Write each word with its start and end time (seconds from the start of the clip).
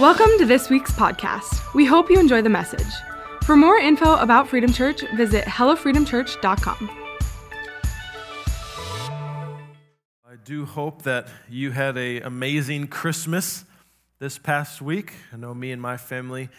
Welcome 0.00 0.28
to 0.36 0.44
this 0.44 0.68
week's 0.68 0.92
podcast. 0.92 1.72
We 1.72 1.86
hope 1.86 2.10
you 2.10 2.20
enjoy 2.20 2.42
the 2.42 2.50
message. 2.50 2.86
For 3.44 3.56
more 3.56 3.78
info 3.78 4.16
about 4.16 4.46
Freedom 4.46 4.70
Church, 4.70 5.00
visit 5.14 5.46
hellofreedomchurch.com. 5.46 6.90
I 10.28 10.36
do 10.44 10.66
hope 10.66 11.00
that 11.04 11.28
you 11.48 11.70
had 11.70 11.96
an 11.96 12.24
amazing 12.24 12.88
Christmas 12.88 13.64
this 14.18 14.36
past 14.36 14.82
week. 14.82 15.14
I 15.32 15.38
know 15.38 15.54
me 15.54 15.72
and 15.72 15.80
my 15.80 15.96
family 15.96 16.50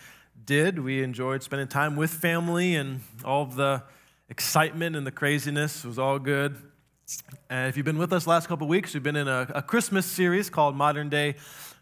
did. 0.43 0.79
We 0.79 1.03
enjoyed 1.03 1.43
spending 1.43 1.67
time 1.67 1.95
with 1.95 2.09
family 2.09 2.75
and 2.75 3.01
all 3.23 3.43
of 3.43 3.55
the 3.55 3.83
excitement 4.29 4.95
and 4.95 5.05
the 5.05 5.11
craziness 5.11 5.83
was 5.85 5.99
all 5.99 6.17
good. 6.17 6.55
And 7.51 7.69
if 7.69 7.77
you've 7.77 7.85
been 7.85 7.99
with 7.99 8.11
us 8.13 8.25
last 8.25 8.47
couple 8.47 8.67
weeks, 8.67 8.95
we've 8.95 9.03
been 9.03 9.15
in 9.15 9.27
a, 9.27 9.47
a 9.53 9.61
Christmas 9.61 10.07
series 10.07 10.49
called 10.49 10.75
Modern 10.75 11.07
Day 11.07 11.35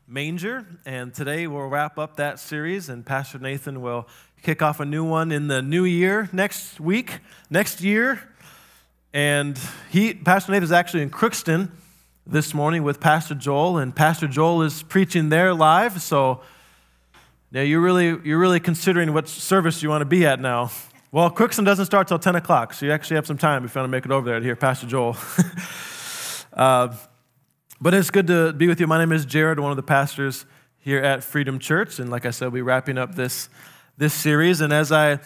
Manger. 0.08 0.66
And 0.86 1.14
today 1.14 1.48
we'll 1.48 1.68
wrap 1.68 1.98
up 1.98 2.18
that 2.18 2.40
series, 2.40 2.90
and 2.90 3.04
Pastor 3.04 3.40
Nathan 3.40 3.82
will 3.82 4.08
kick 4.44 4.62
off 4.62 4.80
a 4.80 4.86
new 4.86 5.04
one 5.04 5.31
in 5.31 5.48
the 5.48 5.64
new 5.64 5.84
year 5.84 6.30
next 6.31 6.80
week, 6.80 7.20
next 7.50 7.81
year. 7.81 8.22
And 9.14 9.59
he, 9.90 10.14
Pastor 10.14 10.52
Nathan 10.52 10.64
is 10.66 10.72
actually 10.72 11.02
in 11.02 11.09
Crookston 11.09 11.72
this 12.28 12.54
morning 12.54 12.84
with 12.84 13.00
Pastor 13.00 13.34
Joel, 13.34 13.80
and 13.80 13.95
Pastor 13.95 14.28
Joel 14.28 14.62
is 14.62 14.84
preaching 14.84 15.30
there 15.30 15.55
live. 15.55 16.02
So 16.02 16.42
now 17.52 17.62
you're 17.62 17.81
really, 17.81 18.16
you're 18.23 18.40
really 18.40 18.59
considering 18.59 19.12
what 19.12 19.28
service 19.28 19.81
you 19.81 19.90
want 19.90 20.02
to 20.02 20.06
be 20.06 20.23
at 20.26 20.40
now. 20.40 20.70
Well, 21.12 21.31
Crookston 21.31 21.66
doesn't 21.66 21.86
start 21.86 22.08
till 22.08 22.20
10 22.20 22.36
o'clock, 22.36 22.73
so 22.73 22.86
you 22.86 22.92
actually 22.92 23.16
have 23.16 23.26
some 23.26 23.40
time 23.40 23.66
if 23.66 23.73
you 23.73 23.80
want 23.80 23.90
to 23.90 23.92
make 23.92 24.06
it 24.06 24.12
over 24.12 24.30
there 24.30 24.40
to 24.40 24.45
hear 24.45 24.56
Pastor 24.56 24.86
Joel. 24.86 25.17
uh, 26.53 26.95
but 27.85 27.94
it's 27.94 28.09
good 28.09 28.25
to 28.25 28.52
be 28.52 28.67
with 28.67 28.80
you. 28.80 28.88
My 28.88 28.98
name 28.98 29.12
is 29.12 29.27
Jared, 29.27 29.59
one 29.59 29.70
of 29.70 29.77
the 29.77 29.84
pastors 29.84 30.48
here 30.80 30.98
at 30.98 31.23
Freedom 31.23 31.59
Church. 31.59 31.99
And 31.99 32.09
like 32.09 32.25
I 32.25 32.31
said, 32.31 32.52
we're 32.52 32.63
wrapping 32.63 32.98
up 32.98 33.14
this, 33.14 33.47
this 33.95 34.11
series. 34.11 34.59
And 34.59 34.73
as 34.73 34.92
I, 34.92 35.19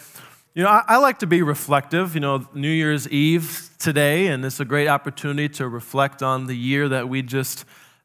you 0.52 0.62
know, 0.62 0.68
I, 0.68 0.84
I, 0.86 0.96
like 0.98 1.20
to 1.20 1.26
be 1.26 1.40
reflective. 1.40 2.14
You 2.14 2.20
know, 2.20 2.46
New 2.52 2.68
Year's 2.68 3.08
Eve 3.08 3.70
today, 3.78 4.26
and 4.26 4.44
it's 4.44 4.60
a 4.60 4.66
great 4.66 4.88
opportunity 4.88 5.48
to 5.54 5.68
reflect 5.68 6.22
on 6.22 6.48
the 6.48 6.54
year 6.54 6.86
that 6.90 7.08
we 7.08 7.22
just 7.22 7.64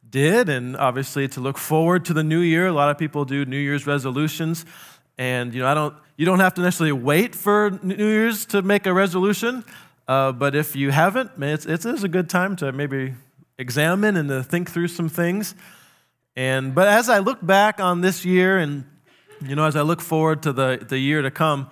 did, 0.10 0.48
and 0.48 0.78
obviously 0.78 1.28
to 1.28 1.42
look 1.42 1.58
forward 1.58 2.06
to 2.06 2.14
the 2.14 2.24
new 2.24 2.40
year. 2.40 2.68
A 2.68 2.72
lot 2.72 2.90
of 2.90 2.98
people 2.98 3.26
do 3.26 3.44
New 3.44 3.60
Year's 3.60 3.86
resolutions. 3.86 4.64
And, 5.18 5.54
you 5.54 5.64
know, 5.64 5.68
I 5.68 5.74
don't, 5.74 5.98
you 6.16 6.26
don't 6.26 6.40
have 6.40 6.54
to 6.54 6.62
necessarily 6.62 6.94
wait 6.94 7.36
for 7.36 7.78
New 7.84 7.98
Year's 7.98 8.46
to 8.46 8.62
make 8.62 8.86
a 8.86 8.94
resolution. 8.94 9.66
Uh, 10.08 10.32
but 10.32 10.56
if 10.56 10.78
you 10.78 10.92
haven't, 10.92 11.32
it's, 11.40 11.66
it's, 11.66 11.86
it's 11.86 12.04
a 12.04 12.08
good 12.08 12.30
time 12.30 12.56
to 12.56 12.72
maybe 12.72 13.16
examine 13.58 14.18
and 14.18 14.30
to 14.30 14.44
think 14.44 14.70
through 14.70 14.90
some 14.90 15.10
things. 15.10 15.56
And 16.36 16.76
but 16.76 16.88
as 16.88 17.10
I 17.10 17.20
look 17.20 17.46
back 17.46 17.80
on 17.80 18.02
this 18.02 18.26
year 18.26 18.58
and 18.58 18.86
you 19.42 19.56
know 19.56 19.66
as 19.66 19.76
I 19.76 19.82
look 19.82 20.02
forward 20.02 20.44
to 20.44 20.54
the, 20.54 20.86
the 20.88 21.00
year 21.00 21.22
to 21.22 21.32
come, 21.32 21.70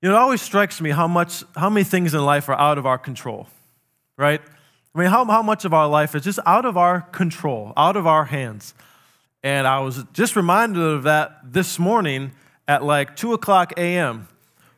you 0.00 0.08
know, 0.08 0.16
it 0.16 0.18
always 0.18 0.42
strikes 0.42 0.80
me 0.80 0.90
how 0.90 1.08
much 1.08 1.44
how 1.56 1.70
many 1.70 1.84
things 1.84 2.14
in 2.14 2.24
life 2.24 2.48
are 2.48 2.58
out 2.58 2.78
of 2.78 2.86
our 2.86 2.98
control. 2.98 3.48
Right? 4.16 4.40
I 4.94 4.98
mean, 4.98 5.08
how, 5.08 5.24
how 5.24 5.42
much 5.42 5.64
of 5.64 5.72
our 5.72 5.88
life 5.88 6.14
is 6.14 6.22
just 6.22 6.38
out 6.44 6.66
of 6.66 6.76
our 6.76 7.00
control, 7.00 7.72
out 7.78 7.96
of 7.96 8.06
our 8.06 8.26
hands. 8.26 8.74
And 9.42 9.66
I 9.66 9.80
was 9.80 10.04
just 10.12 10.36
reminded 10.36 10.82
of 10.82 11.04
that 11.04 11.38
this 11.42 11.78
morning 11.78 12.32
at 12.68 12.84
like 12.84 13.16
2 13.16 13.32
o'clock 13.32 13.72
a.m. 13.78 14.28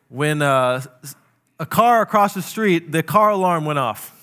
when 0.07 0.41
uh, 0.41 0.81
a 1.59 1.65
car 1.65 2.01
across 2.01 2.33
the 2.33 2.41
street, 2.41 2.93
the 2.93 3.03
car 3.03 3.31
alarm 3.31 3.65
went 3.65 3.77
off 3.77 4.14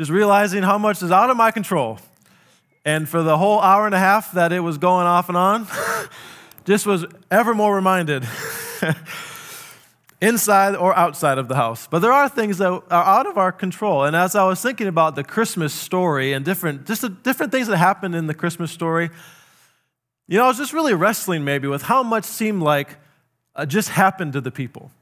just 0.00 0.10
realizing 0.10 0.62
how 0.62 0.78
much 0.78 1.02
is 1.02 1.10
out 1.10 1.28
of 1.28 1.36
my 1.36 1.50
control. 1.50 1.98
And 2.86 3.06
for 3.06 3.22
the 3.22 3.36
whole 3.36 3.60
hour 3.60 3.84
and 3.84 3.94
a 3.94 3.98
half 3.98 4.32
that 4.32 4.50
it 4.50 4.60
was 4.60 4.78
going 4.78 5.06
off 5.06 5.28
and 5.28 5.36
on, 5.36 5.66
just 6.64 6.86
was 6.86 7.04
ever 7.30 7.52
more 7.52 7.74
reminded 7.74 8.26
inside 10.22 10.74
or 10.74 10.96
outside 10.96 11.36
of 11.36 11.48
the 11.48 11.54
house. 11.54 11.86
But 11.86 11.98
there 11.98 12.12
are 12.12 12.30
things 12.30 12.56
that 12.56 12.70
are 12.70 12.82
out 12.90 13.26
of 13.26 13.36
our 13.36 13.52
control. 13.52 14.04
And 14.04 14.16
as 14.16 14.34
I 14.34 14.46
was 14.46 14.62
thinking 14.62 14.86
about 14.86 15.16
the 15.16 15.22
Christmas 15.22 15.74
story 15.74 16.32
and 16.32 16.46
different, 16.46 16.86
just 16.86 17.02
the 17.02 17.10
different 17.10 17.52
things 17.52 17.66
that 17.66 17.76
happened 17.76 18.14
in 18.14 18.26
the 18.26 18.32
Christmas 18.32 18.70
story, 18.70 19.10
you 20.28 20.38
know, 20.38 20.44
I 20.46 20.48
was 20.48 20.56
just 20.56 20.72
really 20.72 20.94
wrestling 20.94 21.44
maybe 21.44 21.68
with 21.68 21.82
how 21.82 22.02
much 22.02 22.24
seemed 22.24 22.62
like 22.62 22.96
uh, 23.54 23.66
just 23.66 23.90
happened 23.90 24.32
to 24.32 24.40
the 24.40 24.50
people. 24.50 24.92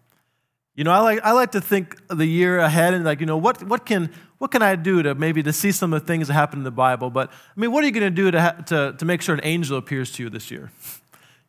You 0.78 0.84
know, 0.84 0.92
I 0.92 1.00
like, 1.00 1.20
I 1.24 1.32
like 1.32 1.50
to 1.52 1.60
think 1.60 1.96
the 2.06 2.24
year 2.24 2.60
ahead 2.60 2.94
and 2.94 3.04
like, 3.04 3.18
you 3.18 3.26
know, 3.26 3.36
what, 3.36 3.64
what, 3.64 3.84
can, 3.84 4.12
what 4.38 4.52
can 4.52 4.62
I 4.62 4.76
do 4.76 5.02
to 5.02 5.16
maybe 5.16 5.42
to 5.42 5.52
see 5.52 5.72
some 5.72 5.92
of 5.92 6.00
the 6.00 6.06
things 6.06 6.28
that 6.28 6.34
happen 6.34 6.60
in 6.60 6.62
the 6.62 6.70
Bible? 6.70 7.10
But 7.10 7.32
I 7.32 7.60
mean, 7.60 7.72
what 7.72 7.82
are 7.82 7.88
you 7.88 7.92
going 7.92 8.04
to 8.04 8.10
do 8.10 8.30
to, 8.30 8.40
ha- 8.40 8.52
to, 8.66 8.94
to 8.96 9.04
make 9.04 9.20
sure 9.20 9.34
an 9.34 9.40
angel 9.42 9.76
appears 9.76 10.12
to 10.12 10.22
you 10.22 10.30
this 10.30 10.52
year? 10.52 10.70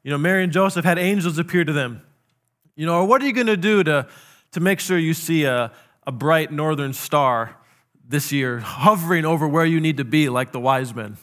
You 0.02 0.10
know, 0.10 0.18
Mary 0.18 0.44
and 0.44 0.52
Joseph 0.52 0.84
had 0.84 0.98
angels 0.98 1.38
appear 1.38 1.64
to 1.64 1.72
them. 1.72 2.02
You 2.76 2.88
know, 2.88 3.02
or 3.02 3.06
what 3.06 3.22
are 3.22 3.28
you 3.28 3.34
going 3.34 3.46
to 3.46 3.56
do 3.56 3.84
to, 3.84 4.08
to 4.54 4.60
make 4.60 4.80
sure 4.80 4.98
you 4.98 5.14
see 5.14 5.44
a, 5.44 5.72
a 6.08 6.12
bright 6.12 6.52
northern 6.52 6.94
star 6.94 7.56
this 8.08 8.32
year 8.32 8.58
hovering 8.58 9.26
over 9.26 9.48
where 9.48 9.64
you 9.64 9.80
need 9.80 9.98
to 9.98 10.06
be 10.06 10.30
like 10.30 10.52
the 10.52 10.60
wise 10.60 10.96
men? 10.96 11.18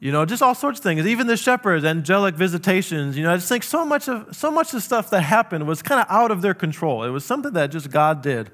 You 0.00 0.10
know, 0.12 0.24
just 0.24 0.42
all 0.42 0.54
sorts 0.54 0.80
of 0.80 0.82
things. 0.82 1.06
Even 1.06 1.26
the 1.26 1.36
shepherds, 1.36 1.84
angelic 1.84 2.34
visitations. 2.34 3.18
You 3.18 3.22
know, 3.22 3.32
I 3.32 3.36
just 3.36 3.48
think 3.48 3.62
so 3.62 3.84
much 3.84 4.08
of 4.08 4.34
so 4.34 4.50
much 4.50 4.68
of 4.68 4.72
the 4.72 4.80
stuff 4.80 5.10
that 5.10 5.20
happened 5.20 5.66
was 5.66 5.82
kind 5.82 6.00
of 6.00 6.06
out 6.08 6.30
of 6.30 6.40
their 6.40 6.54
control. 6.54 7.04
It 7.04 7.10
was 7.10 7.24
something 7.24 7.52
that 7.52 7.70
just 7.70 7.90
God 7.90 8.22
did. 8.22 8.50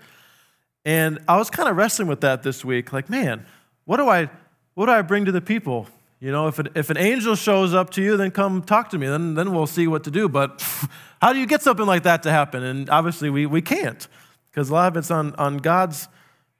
And 0.85 1.21
I 1.29 1.37
was 1.37 1.49
kind 1.49 1.69
of 1.69 1.77
wrestling 1.77 2.09
with 2.09 2.21
that 2.23 2.43
this 2.43 2.65
week. 2.65 2.93
Like, 2.93 3.09
man, 3.09 3.47
what 3.85 3.99
do 3.99 4.09
I 4.09 4.29
what 4.75 4.87
do 4.87 4.93
I 4.93 5.03
bring 5.03 5.25
to 5.25 5.33
the 5.33 5.41
people? 5.41 5.87
You 6.19 6.33
know, 6.33 6.49
if, 6.49 6.59
if 6.75 6.91
an 6.91 6.97
angel 6.97 7.37
shows 7.37 7.75
up 7.75 7.91
to 7.91 8.03
you, 8.03 8.17
then 8.17 8.31
come 8.31 8.63
talk 8.63 8.91
to 8.91 8.99
me. 8.99 9.07
Then, 9.07 9.35
then 9.35 9.53
we'll 9.53 9.67
see 9.67 9.87
what 9.87 10.05
to 10.05 10.11
do. 10.11 10.29
But 10.29 10.63
how 11.21 11.33
do 11.33 11.39
you 11.39 11.47
get 11.47 11.63
something 11.63 11.87
like 11.87 12.05
that 12.05 12.23
to 12.23 12.31
happen? 12.31 12.63
And 12.63 12.89
obviously, 12.91 13.31
we, 13.31 13.47
we 13.47 13.61
can't 13.63 14.09
because 14.51 14.71
a 14.71 14.75
lot 14.75 14.89
of 14.89 14.97
it's 14.97 15.11
on, 15.11 15.35
on 15.37 15.59
God's 15.59 16.09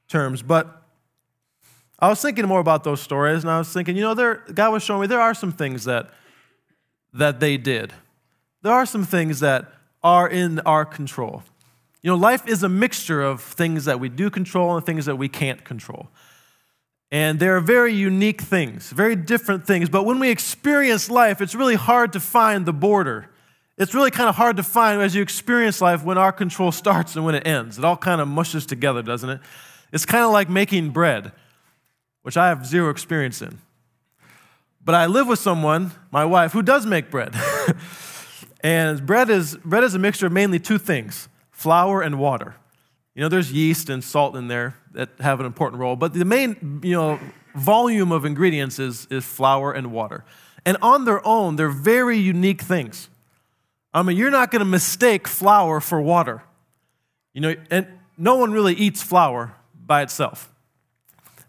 terms. 0.09 0.43
But 0.43 0.83
I 1.99 2.09
was 2.09 2.21
thinking 2.21 2.47
more 2.47 2.61
about 2.61 2.85
those 2.85 3.01
stories, 3.01 3.43
and 3.43 3.51
I 3.51 3.59
was 3.59 3.73
thinking, 3.73 3.97
you 3.97 4.03
know, 4.03 4.15
there, 4.15 4.45
God 4.53 4.73
was 4.73 4.83
showing 4.83 5.03
me 5.03 5.07
there 5.07 5.21
are 5.21 5.35
some 5.35 5.53
things 5.53 5.85
that, 5.85 6.11
that 7.15 7.41
they 7.41 7.57
did. 7.57 7.93
There 8.63 8.73
are 8.73 8.85
some 8.85 9.05
things 9.05 9.41
that 9.41 9.73
are 10.03 10.29
in 10.29 10.61
our 10.61 10.85
control. 10.85 11.43
You 12.03 12.11
know, 12.11 12.17
life 12.17 12.47
is 12.47 12.63
a 12.63 12.69
mixture 12.69 13.23
of 13.23 13.41
things 13.41 13.87
that 13.87 13.99
we 13.99 14.09
do 14.09 14.29
control 14.29 14.77
and 14.77 14.85
things 14.85 15.07
that 15.07 15.17
we 15.17 15.29
can't 15.29 15.65
control. 15.65 16.09
And 17.11 17.41
they're 17.41 17.61
very 17.61 17.95
unique 17.95 18.43
things, 18.43 18.91
very 18.91 19.17
different 19.17 19.67
things. 19.67 19.89
But 19.89 20.05
when 20.05 20.19
we 20.19 20.31
experience 20.31 21.09
life, 21.09 21.41
it's 21.41 21.55
really 21.55 21.77
hard 21.77 22.13
to 22.13 22.21
find 22.21 22.67
the 22.67 22.73
border. 22.73 23.31
It's 23.79 23.95
really 23.95 24.11
kind 24.11 24.29
of 24.29 24.37
hard 24.37 24.57
to 24.59 24.63
find 24.63 25.01
as 25.01 25.15
you 25.15 25.23
experience 25.23 25.81
life 25.81 26.05
when 26.05 26.19
our 26.19 26.33
control 26.33 26.73
starts 26.73 27.17
and 27.17 27.25
when 27.25 27.35
it 27.35 27.47
ends. 27.47 27.79
It 27.79 27.85
all 27.85 27.97
kind 27.97 28.21
of 28.21 28.29
mushes 28.29 28.67
together, 28.67 29.03
doesn't 29.03 29.31
it? 29.31 29.41
It's 29.93 30.05
kind 30.05 30.25
of 30.25 30.31
like 30.31 30.51
making 30.51 30.91
bread 30.91 31.33
which 32.27 32.37
I 32.37 32.49
have 32.49 32.67
zero 32.67 32.91
experience 32.91 33.41
in. 33.41 33.59
But 34.85 34.97
I 34.97 35.07
live 35.07 35.29
with 35.29 35.39
someone, 35.39 35.93
my 36.11 36.25
wife, 36.25 36.51
who 36.51 36.61
does 36.61 36.85
make 36.85 37.09
bread. 37.09 37.33
and 38.63 39.07
bread 39.07 39.31
is, 39.31 39.57
bread 39.59 39.85
is 39.85 39.95
a 39.95 40.01
mixture 40.01 40.27
of 40.27 40.33
mainly 40.33 40.59
two 40.59 40.77
things 40.77 41.29
flour 41.53 42.03
and 42.03 42.19
water. 42.19 42.57
You 43.15 43.23
know, 43.23 43.29
there's 43.29 43.53
yeast 43.53 43.89
and 43.89 44.03
salt 44.03 44.35
in 44.35 44.49
there 44.49 44.75
that 44.91 45.11
have 45.21 45.39
an 45.39 45.47
important 45.47 45.81
role, 45.81 45.95
but 45.95 46.15
the 46.15 46.25
main, 46.25 46.81
you 46.83 46.97
know, 46.97 47.21
volume 47.55 48.11
of 48.11 48.25
ingredients 48.25 48.81
is, 48.81 49.07
is 49.09 49.25
flour 49.25 49.71
and 49.71 49.93
water. 49.93 50.25
And 50.65 50.77
on 50.83 51.05
their 51.05 51.25
own, 51.25 51.55
they're 51.55 51.69
very 51.69 52.19
unique 52.19 52.61
things. 52.61 53.09
I 53.95 54.03
mean, 54.03 54.17
you're 54.17 54.33
not 54.33 54.51
going 54.51 54.61
to 54.61 54.67
mistake 54.69 55.29
flour 55.29 55.79
for 55.79 56.01
water. 56.03 56.43
You 57.35 57.43
know, 57.43 57.55
and 57.71 57.87
no 58.19 58.35
one 58.35 58.51
really 58.51 58.75
eats 58.75 59.01
flour 59.01 59.55
by 59.73 60.03
itself. 60.03 60.53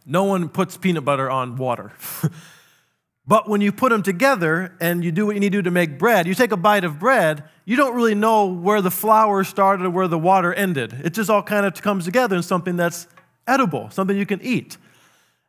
No 0.10 0.24
one 0.24 0.48
puts 0.48 0.78
peanut 0.78 1.04
butter 1.04 1.30
on 1.30 1.58
water. 1.58 1.92
but 3.28 3.50
when 3.50 3.60
you 3.60 3.74
put 3.74 3.90
them 3.90 4.02
together 4.02 4.74
and 4.80 5.04
you 5.04 5.12
do 5.12 5.26
what 5.26 5.36
you 5.36 5.42
need 5.42 5.52
to 5.52 5.58
do 5.58 5.64
to 5.64 5.72
make 5.72 6.00
bread, 6.00 6.28
you 6.28 6.34
take 6.34 6.54
a 6.54 6.58
bite 6.58 6.86
of 6.86 6.98
bread, 6.98 7.44
you 7.66 7.76
don't 7.76 7.94
really 7.94 8.16
know 8.16 8.46
where 8.46 8.82
the 8.82 8.90
flour 8.90 9.44
started 9.44 9.86
or 9.86 9.90
where 9.90 10.08
the 10.08 10.18
water 10.18 10.54
ended. 10.54 10.94
It 11.04 11.14
just 11.14 11.30
all 11.30 11.44
kind 11.44 11.66
of 11.66 11.82
comes 11.82 12.06
together 12.06 12.38
in 12.38 12.42
something 12.42 12.78
that's 12.78 13.06
edible, 13.46 13.90
something 13.90 14.18
you 14.18 14.26
can 14.26 14.42
eat. 14.42 14.78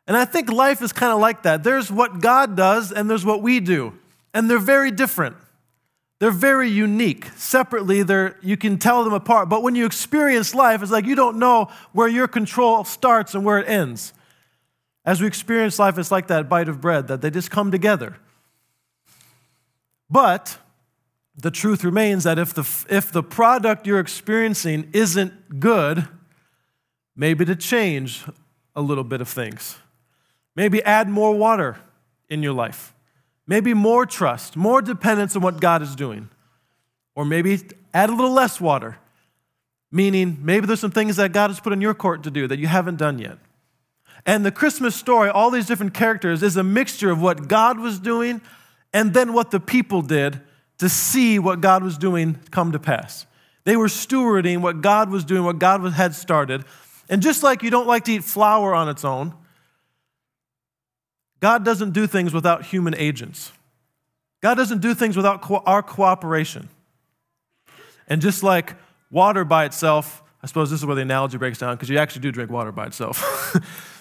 And 0.07 0.17
I 0.17 0.25
think 0.25 0.51
life 0.51 0.81
is 0.81 0.91
kind 0.91 1.13
of 1.13 1.19
like 1.19 1.43
that. 1.43 1.63
There's 1.63 1.89
what 1.89 2.19
God 2.19 2.57
does 2.57 2.91
and 2.91 3.09
there's 3.09 3.23
what 3.23 3.41
we 3.41 3.61
do. 3.61 3.97
And 4.33 4.49
they're 4.49 4.59
very 4.59 4.91
different. 4.91 5.37
They're 6.19 6.31
very 6.31 6.69
unique. 6.69 7.27
Separately, 7.37 8.03
they're, 8.03 8.35
you 8.41 8.57
can 8.57 8.77
tell 8.77 9.05
them 9.05 9.13
apart. 9.13 9.47
But 9.47 9.63
when 9.63 9.75
you 9.75 9.85
experience 9.85 10.53
life, 10.53 10.81
it's 10.81 10.91
like 10.91 11.05
you 11.05 11.15
don't 11.15 11.39
know 11.39 11.69
where 11.93 12.09
your 12.09 12.27
control 12.27 12.83
starts 12.83 13.35
and 13.35 13.45
where 13.45 13.59
it 13.59 13.69
ends. 13.69 14.11
As 15.09 15.21
we 15.21 15.25
experience 15.25 15.79
life, 15.79 15.97
it's 15.97 16.11
like 16.11 16.27
that 16.27 16.47
bite 16.47 16.69
of 16.69 16.79
bread, 16.79 17.07
that 17.07 17.21
they 17.21 17.31
just 17.31 17.49
come 17.49 17.71
together. 17.71 18.17
But 20.07 20.59
the 21.35 21.49
truth 21.49 21.83
remains 21.83 22.25
that 22.25 22.37
if 22.37 22.53
the, 22.53 22.61
if 22.89 23.11
the 23.11 23.23
product 23.23 23.87
you're 23.87 23.99
experiencing 23.99 24.87
isn't 24.93 25.59
good, 25.59 26.07
maybe 27.15 27.43
to 27.45 27.55
change 27.55 28.23
a 28.75 28.83
little 28.83 29.03
bit 29.03 29.19
of 29.19 29.27
things. 29.27 29.79
Maybe 30.55 30.83
add 30.83 31.09
more 31.09 31.33
water 31.35 31.79
in 32.29 32.43
your 32.43 32.53
life. 32.53 32.93
maybe 33.47 33.73
more 33.73 34.05
trust, 34.05 34.55
more 34.55 34.79
dependence 34.79 35.35
on 35.35 35.41
what 35.41 35.59
God 35.59 35.81
is 35.81 35.95
doing. 35.95 36.29
Or 37.15 37.25
maybe 37.25 37.59
add 37.95 38.11
a 38.11 38.13
little 38.13 38.31
less 38.31 38.61
water, 38.61 38.99
meaning 39.91 40.37
maybe 40.43 40.67
there's 40.67 40.79
some 40.79 40.91
things 40.91 41.15
that 41.15 41.31
God 41.31 41.49
has 41.49 41.59
put 41.59 41.73
in 41.73 41.81
your 41.81 41.95
court 41.95 42.21
to 42.23 42.31
do 42.31 42.47
that 42.47 42.59
you 42.59 42.67
haven't 42.67 42.97
done 42.97 43.17
yet. 43.17 43.39
And 44.25 44.45
the 44.45 44.51
Christmas 44.51 44.95
story, 44.95 45.29
all 45.29 45.49
these 45.49 45.65
different 45.65 45.93
characters, 45.93 46.43
is 46.43 46.57
a 46.57 46.63
mixture 46.63 47.09
of 47.09 47.21
what 47.21 47.47
God 47.47 47.79
was 47.79 47.99
doing 47.99 48.41
and 48.93 49.13
then 49.13 49.33
what 49.33 49.51
the 49.51 49.59
people 49.59 50.01
did 50.01 50.41
to 50.79 50.89
see 50.89 51.39
what 51.39 51.61
God 51.61 51.83
was 51.83 51.97
doing 51.97 52.39
come 52.51 52.71
to 52.71 52.79
pass. 52.79 53.25
They 53.65 53.75
were 53.75 53.87
stewarding 53.87 54.61
what 54.61 54.81
God 54.81 55.09
was 55.09 55.23
doing, 55.23 55.43
what 55.43 55.59
God 55.59 55.81
had 55.93 56.15
started. 56.15 56.63
And 57.09 57.21
just 57.21 57.43
like 57.43 57.63
you 57.63 57.69
don't 57.69 57.87
like 57.87 58.05
to 58.05 58.13
eat 58.13 58.23
flour 58.23 58.73
on 58.73 58.89
its 58.89 59.03
own, 59.03 59.33
God 61.39 61.63
doesn't 61.63 61.91
do 61.91 62.07
things 62.07 62.33
without 62.33 62.65
human 62.65 62.95
agents. 62.95 63.51
God 64.41 64.55
doesn't 64.55 64.81
do 64.81 64.93
things 64.93 65.17
without 65.17 65.41
co- 65.41 65.63
our 65.65 65.83
cooperation. 65.83 66.69
And 68.07 68.21
just 68.21 68.43
like 68.43 68.75
water 69.11 69.43
by 69.43 69.65
itself, 69.65 70.23
I 70.41 70.47
suppose 70.47 70.71
this 70.71 70.79
is 70.79 70.85
where 70.85 70.95
the 70.95 71.01
analogy 71.01 71.37
breaks 71.37 71.59
down 71.59 71.75
because 71.75 71.89
you 71.89 71.97
actually 71.97 72.21
do 72.21 72.31
drink 72.31 72.49
water 72.49 72.71
by 72.71 72.87
itself. 72.87 73.55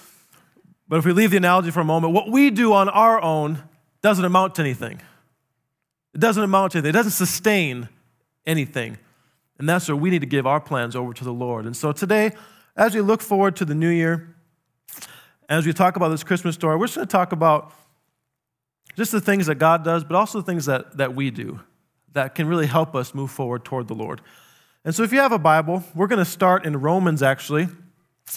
but 0.88 0.99
if 0.99 1.05
we 1.05 1.12
leave 1.12 1.31
the 1.31 1.37
analogy 1.37 1.70
for 1.70 1.81
a 1.81 1.85
moment, 1.85 2.12
what 2.12 2.31
we 2.31 2.50
do 2.50 2.73
on 2.73 2.88
our 2.88 3.20
own 3.20 3.62
doesn't 4.02 4.25
amount 4.25 4.55
to 4.56 4.62
anything. 4.62 5.00
It 6.14 6.20
doesn't 6.20 6.43
amount 6.43 6.73
to 6.73 6.79
anything. 6.79 6.90
It 6.90 6.93
doesn't 6.93 7.12
sustain 7.12 7.88
anything. 8.46 8.99
And 9.58 9.69
that's 9.69 9.88
where 9.88 9.96
we 9.96 10.11
need 10.11 10.20
to 10.20 10.26
give 10.26 10.46
our 10.46 10.61
plans 10.61 10.96
over 10.96 11.12
to 11.12 11.25
the 11.25 11.32
Lord. 11.32 11.67
And 11.67 11.76
so 11.76 11.93
today, 11.93 12.32
as 12.76 12.94
we 12.94 13.00
look 13.00 13.20
forward 13.20 13.56
to 13.56 13.64
the 13.64 13.75
new 13.75 13.88
year, 13.88 14.35
as 15.49 15.67
we 15.67 15.73
talk 15.73 15.96
about 15.96 16.08
this 16.08 16.23
Christmas 16.23 16.55
story, 16.55 16.76
we're 16.76 16.87
just 16.87 16.96
going 16.96 17.08
to 17.08 17.12
talk 17.12 17.32
about 17.32 17.73
just 18.96 19.12
the 19.12 19.20
things 19.20 19.46
that 19.46 19.56
God 19.56 19.85
does, 19.85 20.05
but 20.05 20.17
also 20.17 20.38
the 20.38 20.44
things 20.44 20.67
that, 20.67 20.96
that 20.96 21.14
we 21.14 21.31
do 21.31 21.61
that 22.12 22.35
can 22.35 22.46
really 22.46 22.67
help 22.67 22.94
us 22.94 23.14
move 23.14 23.31
forward 23.31 23.64
toward 23.64 23.88
the 23.88 23.94
Lord. 23.94 24.20
And 24.85 24.94
so 24.94 25.02
if 25.02 25.12
you 25.12 25.19
have 25.19 25.32
a 25.32 25.38
Bible, 25.38 25.85
we're 25.94 26.06
going 26.06 26.19
to 26.19 26.25
start 26.25 26.64
in 26.64 26.81
Romans 26.81 27.23
actually. 27.23 27.69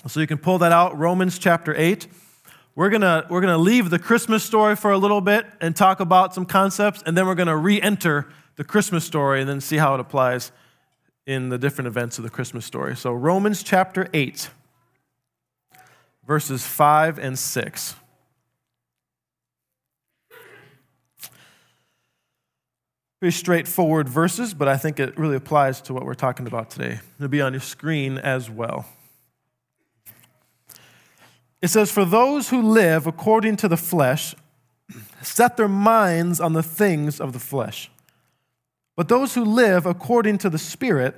So 0.08 0.20
you 0.20 0.28
can 0.28 0.38
pull 0.38 0.58
that 0.60 0.72
out, 0.72 0.98
Romans 0.98 1.38
chapter 1.38 1.76
8. 1.76 2.08
We're 2.74 2.90
going 2.90 3.02
to 3.02 3.26
we're 3.30 3.42
to 3.42 3.58
leave 3.58 3.90
the 3.90 4.00
Christmas 4.00 4.44
story 4.44 4.78
for 4.78 4.92
a 4.92 4.98
little 4.98 5.20
bit 5.20 5.46
and 5.60 5.76
talk 5.76 6.00
about 6.00 6.34
some 6.34 6.46
concepts, 6.46 7.04
and 7.06 7.18
then 7.18 7.28
we're 7.28 7.36
going 7.36 7.48
to 7.48 7.58
re 7.58 7.82
enter 7.82 8.28
the 8.56 8.64
Christmas 8.64 9.04
story 9.04 9.42
and 9.42 9.50
then 9.50 9.60
see 9.60 9.78
how 9.78 9.94
it 9.94 10.00
applies 10.00 10.54
in 11.26 11.50
the 11.50 11.58
different 11.58 11.88
events 11.88 12.18
of 12.18 12.24
the 12.24 12.30
Christmas 12.30 12.66
story. 12.66 12.96
So, 12.96 13.12
Romans 13.12 13.62
chapter 13.62 14.08
8, 14.14 14.50
verses 16.26 16.66
5 16.66 17.20
and 17.20 17.38
6. 17.38 17.96
Pretty 23.20 23.36
straightforward 23.36 24.08
verses, 24.10 24.54
but 24.54 24.68
I 24.68 24.78
think 24.78 25.00
it 25.00 25.18
really 25.18 25.36
applies 25.36 25.82
to 25.82 25.94
what 25.94 26.06
we're 26.06 26.14
talking 26.14 26.48
about 26.48 26.72
today. 26.72 27.02
It'll 27.18 27.28
be 27.28 27.42
on 27.42 27.54
your 27.54 27.60
screen 27.60 28.18
as 28.18 28.50
well. 28.50 28.86
It 31.62 31.70
says, 31.70 31.92
For 31.92 32.06
those 32.06 32.50
who 32.50 32.62
live 32.62 33.06
according 33.06 33.58
to 33.58 33.68
the 33.68 33.78
flesh 33.78 34.36
set 35.22 35.58
their 35.58 35.68
minds 35.68 36.40
on 36.40 36.54
the 36.54 36.64
things 36.64 37.20
of 37.20 37.34
the 37.34 37.40
flesh. 37.40 37.90
But 38.96 39.08
those 39.08 39.36
who 39.36 39.46
live 39.46 39.86
according 39.86 40.40
to 40.40 40.50
the 40.50 40.58
Spirit 40.58 41.16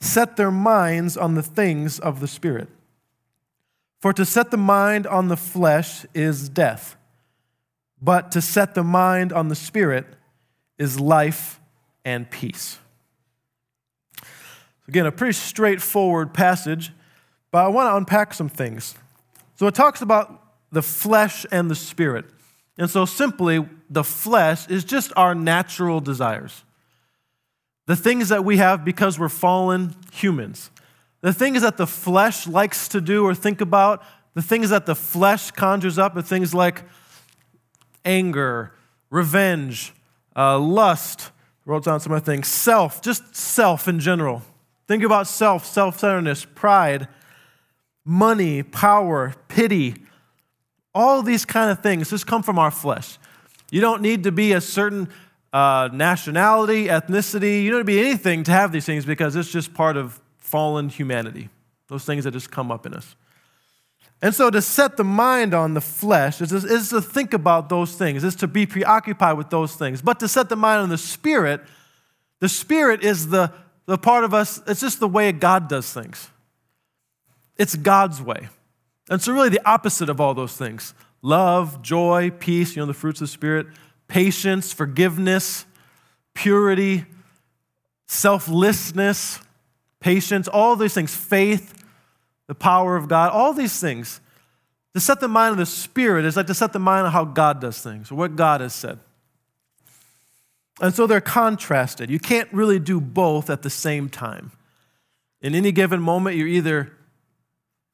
set 0.00 0.36
their 0.36 0.50
minds 0.50 1.16
on 1.16 1.34
the 1.34 1.42
things 1.42 1.98
of 1.98 2.20
the 2.20 2.28
Spirit. 2.28 2.68
For 4.00 4.12
to 4.14 4.24
set 4.24 4.50
the 4.50 4.56
mind 4.56 5.06
on 5.06 5.28
the 5.28 5.36
flesh 5.36 6.06
is 6.14 6.48
death, 6.48 6.96
but 8.00 8.32
to 8.32 8.40
set 8.40 8.74
the 8.74 8.82
mind 8.82 9.32
on 9.32 9.48
the 9.48 9.54
Spirit 9.54 10.06
is 10.78 10.98
life 10.98 11.60
and 12.04 12.30
peace. 12.30 12.78
Again, 14.88 15.04
a 15.04 15.12
pretty 15.12 15.34
straightforward 15.34 16.32
passage, 16.32 16.92
but 17.50 17.64
I 17.64 17.68
want 17.68 17.88
to 17.88 17.96
unpack 17.96 18.32
some 18.32 18.48
things. 18.48 18.94
So 19.60 19.66
it 19.66 19.74
talks 19.74 20.00
about 20.00 20.42
the 20.72 20.80
flesh 20.80 21.44
and 21.52 21.70
the 21.70 21.74
spirit. 21.74 22.24
And 22.78 22.88
so, 22.88 23.04
simply, 23.04 23.68
the 23.90 24.02
flesh 24.02 24.66
is 24.68 24.84
just 24.84 25.12
our 25.16 25.34
natural 25.34 26.00
desires. 26.00 26.64
The 27.84 27.94
things 27.94 28.30
that 28.30 28.42
we 28.42 28.56
have 28.56 28.86
because 28.86 29.18
we're 29.18 29.28
fallen 29.28 29.94
humans. 30.12 30.70
The 31.20 31.34
things 31.34 31.60
that 31.60 31.76
the 31.76 31.86
flesh 31.86 32.46
likes 32.46 32.88
to 32.88 33.02
do 33.02 33.26
or 33.26 33.34
think 33.34 33.60
about, 33.60 34.02
the 34.32 34.40
things 34.40 34.70
that 34.70 34.86
the 34.86 34.94
flesh 34.94 35.50
conjures 35.50 35.98
up 35.98 36.16
are 36.16 36.22
things 36.22 36.54
like 36.54 36.82
anger, 38.02 38.72
revenge, 39.10 39.92
uh, 40.34 40.58
lust, 40.58 41.32
wrote 41.66 41.84
down 41.84 42.00
some 42.00 42.14
other 42.14 42.24
things, 42.24 42.48
self, 42.48 43.02
just 43.02 43.36
self 43.36 43.88
in 43.88 44.00
general. 44.00 44.40
Think 44.88 45.02
about 45.02 45.26
self, 45.26 45.66
self 45.66 45.98
centeredness, 45.98 46.46
pride, 46.46 47.08
money, 48.04 48.62
power, 48.62 49.34
pity. 49.48 49.94
All 50.94 51.22
these 51.22 51.44
kind 51.44 51.70
of 51.70 51.82
things 51.82 52.10
just 52.10 52.26
come 52.26 52.42
from 52.42 52.58
our 52.58 52.70
flesh. 52.70 53.18
You 53.70 53.80
don't 53.80 54.02
need 54.02 54.24
to 54.24 54.32
be 54.32 54.52
a 54.52 54.60
certain 54.60 55.08
uh, 55.52 55.88
nationality, 55.92 56.86
ethnicity, 56.86 57.62
you 57.62 57.70
don't 57.70 57.80
need 57.80 57.92
to 57.92 57.98
be 57.98 58.00
anything 58.00 58.44
to 58.44 58.52
have 58.52 58.72
these 58.72 58.84
things 58.84 59.04
because 59.04 59.34
it's 59.36 59.50
just 59.50 59.74
part 59.74 59.96
of 59.96 60.20
fallen 60.38 60.88
humanity. 60.88 61.48
Those 61.88 62.04
things 62.04 62.24
that 62.24 62.32
just 62.32 62.50
come 62.50 62.70
up 62.70 62.86
in 62.86 62.94
us. 62.94 63.16
And 64.22 64.34
so 64.34 64.50
to 64.50 64.60
set 64.60 64.96
the 64.96 65.04
mind 65.04 65.54
on 65.54 65.74
the 65.74 65.80
flesh 65.80 66.40
is, 66.40 66.52
is 66.52 66.90
to 66.90 67.00
think 67.00 67.32
about 67.32 67.68
those 67.68 67.94
things, 67.94 68.22
is 68.22 68.36
to 68.36 68.46
be 68.46 68.66
preoccupied 68.66 69.38
with 69.38 69.50
those 69.50 69.74
things. 69.74 70.02
But 70.02 70.20
to 70.20 70.28
set 70.28 70.48
the 70.48 70.56
mind 70.56 70.82
on 70.82 70.88
the 70.90 70.98
spirit, 70.98 71.62
the 72.38 72.48
spirit 72.48 73.02
is 73.02 73.28
the, 73.28 73.52
the 73.86 73.96
part 73.96 74.24
of 74.24 74.34
us, 74.34 74.60
it's 74.66 74.80
just 74.80 75.00
the 75.00 75.08
way 75.08 75.32
God 75.32 75.68
does 75.68 75.90
things. 75.90 76.28
It's 77.60 77.76
God's 77.76 78.22
way. 78.22 78.48
And 79.10 79.20
so, 79.20 79.34
really, 79.34 79.50
the 79.50 79.60
opposite 79.68 80.08
of 80.08 80.18
all 80.18 80.32
those 80.32 80.56
things 80.56 80.94
love, 81.20 81.82
joy, 81.82 82.30
peace, 82.30 82.74
you 82.74 82.80
know, 82.80 82.86
the 82.86 82.94
fruits 82.94 83.20
of 83.20 83.28
the 83.28 83.32
Spirit, 83.32 83.66
patience, 84.08 84.72
forgiveness, 84.72 85.66
purity, 86.32 87.04
selflessness, 88.06 89.40
patience, 90.00 90.48
all 90.48 90.74
these 90.74 90.94
things, 90.94 91.14
faith, 91.14 91.84
the 92.46 92.54
power 92.54 92.96
of 92.96 93.08
God, 93.08 93.30
all 93.30 93.52
these 93.52 93.78
things. 93.78 94.22
To 94.94 95.00
set 95.00 95.20
the 95.20 95.28
mind 95.28 95.52
of 95.52 95.58
the 95.58 95.66
Spirit 95.66 96.24
is 96.24 96.38
like 96.38 96.46
to 96.46 96.54
set 96.54 96.72
the 96.72 96.78
mind 96.78 97.06
on 97.06 97.12
how 97.12 97.26
God 97.26 97.60
does 97.60 97.82
things, 97.82 98.10
or 98.10 98.14
what 98.14 98.36
God 98.36 98.62
has 98.62 98.72
said. 98.72 98.98
And 100.80 100.94
so 100.94 101.06
they're 101.06 101.20
contrasted. 101.20 102.08
You 102.08 102.20
can't 102.20 102.50
really 102.54 102.78
do 102.78 103.02
both 103.02 103.50
at 103.50 103.60
the 103.60 103.68
same 103.68 104.08
time. 104.08 104.52
In 105.42 105.54
any 105.54 105.72
given 105.72 106.00
moment, 106.00 106.36
you're 106.36 106.48
either 106.48 106.92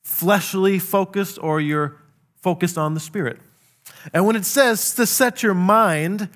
fleshly 0.06 0.78
focused 0.78 1.36
or 1.42 1.60
you're 1.60 1.96
focused 2.40 2.78
on 2.78 2.94
the 2.94 3.00
Spirit. 3.00 3.38
And 4.14 4.24
when 4.24 4.36
it 4.36 4.44
says 4.44 4.94
to 4.94 5.04
set 5.04 5.42
your 5.42 5.52
mind 5.52 6.28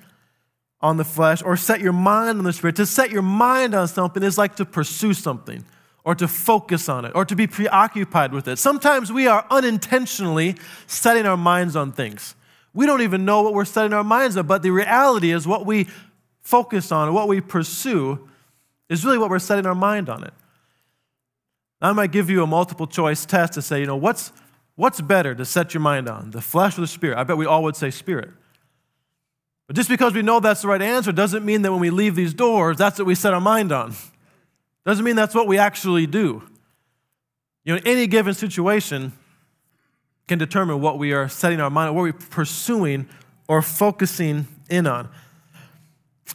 on 0.81 0.97
the 0.97 1.05
flesh 1.05 1.41
or 1.41 1.55
set 1.55 1.79
your 1.79 1.93
mind 1.93 2.37
on 2.37 2.43
the 2.43 2.51
Spirit, 2.51 2.75
to 2.75 2.85
set 2.85 3.11
your 3.11 3.21
mind 3.21 3.73
on 3.73 3.87
something 3.87 4.21
is 4.23 4.37
like 4.37 4.57
to 4.57 4.65
pursue 4.65 5.13
something 5.13 5.63
or 6.03 6.15
to 6.15 6.27
focus 6.27 6.89
on 6.89 7.05
it 7.05 7.13
or 7.15 7.23
to 7.23 7.33
be 7.33 7.47
preoccupied 7.47 8.33
with 8.33 8.45
it. 8.49 8.59
Sometimes 8.59 9.09
we 9.09 9.25
are 9.25 9.45
unintentionally 9.49 10.57
setting 10.85 11.25
our 11.25 11.37
minds 11.37 11.77
on 11.77 11.93
things. 11.93 12.35
We 12.73 12.85
don't 12.85 13.01
even 13.01 13.23
know 13.23 13.41
what 13.41 13.53
we're 13.53 13.63
setting 13.63 13.93
our 13.93 14.03
minds 14.03 14.35
on, 14.35 14.47
but 14.47 14.63
the 14.63 14.71
reality 14.71 15.31
is 15.31 15.47
what 15.47 15.65
we 15.65 15.87
focus 16.41 16.91
on, 16.91 17.13
what 17.13 17.29
we 17.29 17.39
pursue, 17.39 18.27
is 18.89 19.05
really 19.05 19.17
what 19.17 19.29
we're 19.29 19.39
setting 19.39 19.65
our 19.65 19.75
mind 19.75 20.09
on 20.09 20.25
it. 20.25 20.33
I 21.81 21.93
might 21.93 22.11
give 22.11 22.29
you 22.29 22.43
a 22.43 22.47
multiple 22.47 22.87
choice 22.87 23.25
test 23.25 23.53
to 23.53 23.61
say, 23.61 23.79
you 23.79 23.87
know, 23.87 23.95
what's, 23.95 24.31
what's 24.75 25.01
better 25.01 25.33
to 25.33 25.45
set 25.45 25.73
your 25.73 25.81
mind 25.81 26.07
on, 26.07 26.31
the 26.31 26.41
flesh 26.41 26.77
or 26.77 26.81
the 26.81 26.87
spirit? 26.87 27.17
I 27.17 27.23
bet 27.23 27.37
we 27.37 27.45
all 27.45 27.63
would 27.63 27.75
say 27.75 27.89
spirit. 27.89 28.29
But 29.67 29.75
just 29.75 29.89
because 29.89 30.13
we 30.13 30.21
know 30.21 30.39
that's 30.39 30.61
the 30.61 30.67
right 30.67 30.81
answer 30.81 31.11
doesn't 31.11 31.45
mean 31.45 31.61
that 31.61 31.71
when 31.71 31.79
we 31.79 31.89
leave 31.89 32.15
these 32.15 32.33
doors, 32.33 32.77
that's 32.77 32.99
what 32.99 33.07
we 33.07 33.15
set 33.15 33.33
our 33.33 33.41
mind 33.41 33.71
on. 33.71 33.93
Doesn't 34.85 35.05
mean 35.05 35.15
that's 35.15 35.33
what 35.33 35.47
we 35.47 35.57
actually 35.57 36.05
do. 36.07 36.43
You 37.63 37.75
know, 37.75 37.81
any 37.85 38.07
given 38.07 38.33
situation 38.33 39.13
can 40.27 40.37
determine 40.37 40.81
what 40.81 40.97
we 40.97 41.13
are 41.13 41.27
setting 41.29 41.61
our 41.61 41.69
mind, 41.69 41.89
on, 41.89 41.95
what 41.95 42.03
we're 42.03 42.13
pursuing 42.13 43.07
or 43.47 43.61
focusing 43.61 44.47
in 44.69 44.87
on. 44.87 45.09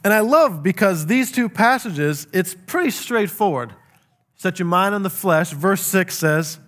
And 0.03 0.13
I 0.13 0.19
love 0.19 0.63
because 0.63 1.05
these 1.05 1.31
two 1.31 1.49
passages, 1.49 2.27
it's 2.31 2.55
pretty 2.67 2.91
straightforward. 2.91 3.73
Set 4.37 4.59
your 4.59 4.67
mind 4.67 4.93
on 4.93 5.03
the 5.03 5.09
flesh, 5.09 5.51
verse 5.51 5.81
6 5.81 6.15
says, 6.15 6.59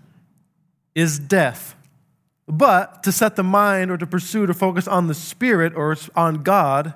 is 0.95 1.19
death. 1.19 1.75
But 2.47 3.03
to 3.03 3.11
set 3.11 3.35
the 3.35 3.43
mind 3.43 3.91
or 3.91 3.97
to 3.97 4.07
pursue 4.07 4.47
to 4.47 4.55
focus 4.55 4.87
on 4.87 5.07
the 5.07 5.13
Spirit 5.13 5.73
or 5.75 5.95
on 6.15 6.41
God 6.41 6.95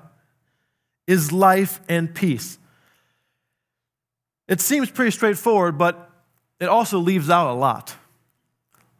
is 1.06 1.30
life 1.30 1.80
and 1.88 2.12
peace. 2.12 2.58
It 4.48 4.60
seems 4.60 4.90
pretty 4.90 5.12
straightforward, 5.12 5.78
but 5.78 6.10
it 6.58 6.68
also 6.68 6.98
leaves 6.98 7.30
out 7.30 7.50
a 7.50 7.54
lot. 7.54 7.94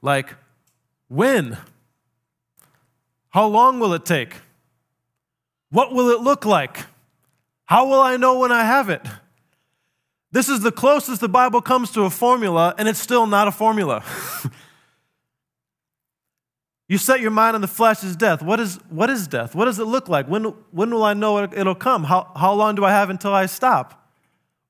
Like, 0.00 0.34
when? 1.08 1.58
How 3.30 3.46
long 3.46 3.80
will 3.80 3.94
it 3.94 4.04
take? 4.04 4.36
What 5.70 5.92
will 5.92 6.10
it 6.10 6.20
look 6.20 6.44
like? 6.44 6.86
How 7.64 7.88
will 7.88 8.00
I 8.00 8.16
know 8.16 8.38
when 8.38 8.52
I 8.52 8.64
have 8.64 8.90
it? 8.90 9.02
This 10.34 10.48
is 10.48 10.62
the 10.62 10.72
closest 10.72 11.20
the 11.20 11.28
Bible 11.28 11.62
comes 11.62 11.92
to 11.92 12.02
a 12.02 12.10
formula, 12.10 12.74
and 12.76 12.88
it's 12.88 12.98
still 12.98 13.24
not 13.24 13.46
a 13.46 13.52
formula. 13.52 14.02
you 16.88 16.98
set 16.98 17.20
your 17.20 17.30
mind 17.30 17.54
on 17.54 17.60
the 17.60 17.68
flesh 17.68 18.02
is 18.02 18.16
death. 18.16 18.42
What 18.42 18.58
is, 18.58 18.80
what 18.90 19.10
is 19.10 19.28
death? 19.28 19.54
What 19.54 19.66
does 19.66 19.78
it 19.78 19.84
look 19.84 20.08
like? 20.08 20.26
When, 20.26 20.46
when 20.72 20.90
will 20.90 21.04
I 21.04 21.14
know 21.14 21.44
it'll 21.44 21.76
come? 21.76 22.02
How, 22.02 22.32
how 22.34 22.52
long 22.52 22.74
do 22.74 22.84
I 22.84 22.90
have 22.90 23.10
until 23.10 23.32
I 23.32 23.46
stop? 23.46 24.10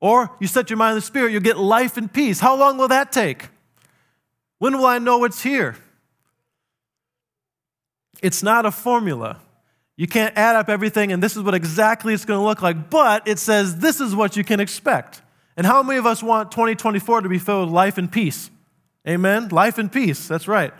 Or 0.01 0.37
you 0.39 0.49
set 0.49 0.69
your 0.69 0.77
mind 0.77 0.91
on 0.91 0.97
the 0.97 1.01
spirit, 1.01 1.33
you'll 1.33 1.41
get 1.41 1.57
life 1.57 1.97
and 1.97 2.13
peace. 2.13 2.41
How 2.41 2.55
long 2.55 2.77
will 2.77 2.89
that 2.89 3.11
take? 3.11 3.49
When 4.59 4.77
will 4.77 4.85
I 4.85 4.99
know 4.99 5.25
it's 5.25 5.43
here? 5.43 5.77
It's 8.23 8.43
not 8.43 8.67
a 8.67 8.71
formula. 8.71 9.39
You 9.97 10.09
can't 10.09 10.37
add 10.37 10.57
up 10.57 10.69
everything 10.69 11.11
and 11.11 11.23
this 11.23 11.39
is 11.39 11.43
what 11.43 11.55
exactly 11.55 12.13
it's 12.13 12.27
going 12.27 12.39
to 12.39 12.45
look 12.45 12.61
like, 12.61 12.91
but 12.91 13.27
it 13.27 13.39
says 13.39 13.79
this 13.79 14.03
is 14.03 14.15
what 14.15 14.37
you 14.37 14.45
can 14.45 14.61
expect. 14.61 15.23
And 15.57 15.67
how 15.67 15.83
many 15.83 15.99
of 15.99 16.07
us 16.07 16.23
want 16.23 16.51
2024 16.51 17.23
to 17.23 17.29
be 17.29 17.39
filled 17.39 17.69
with 17.69 17.75
life 17.75 17.99
and 17.99 18.11
peace? 18.11 18.51
Amen? 19.07 19.49
Life 19.49 19.79
and 19.79 19.91
peace, 19.91 20.27
that's 20.27 20.49
right. 20.49 20.73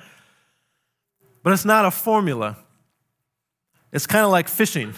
But 1.43 1.53
it's 1.53 1.65
not 1.65 1.85
a 1.85 1.91
formula. 1.91 2.57
It's 3.93 4.07
kind 4.07 4.25
of 4.25 4.31
like 4.31 4.49
fishing. 4.49 4.95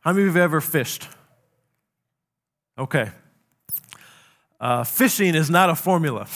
How 0.00 0.12
many 0.12 0.22
of 0.22 0.34
you 0.34 0.40
have 0.40 0.50
ever 0.50 0.60
fished? 0.60 1.08
Okay. 2.78 3.10
Uh, 4.60 4.84
fishing 4.84 5.34
is 5.34 5.50
not 5.50 5.70
a 5.70 5.74
formula, 5.74 6.26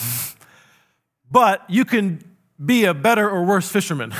but 1.31 1.63
you 1.69 1.85
can 1.85 2.23
be 2.63 2.85
a 2.85 2.93
better 2.93 3.29
or 3.29 3.45
worse 3.45 3.71
fisherman. 3.71 4.13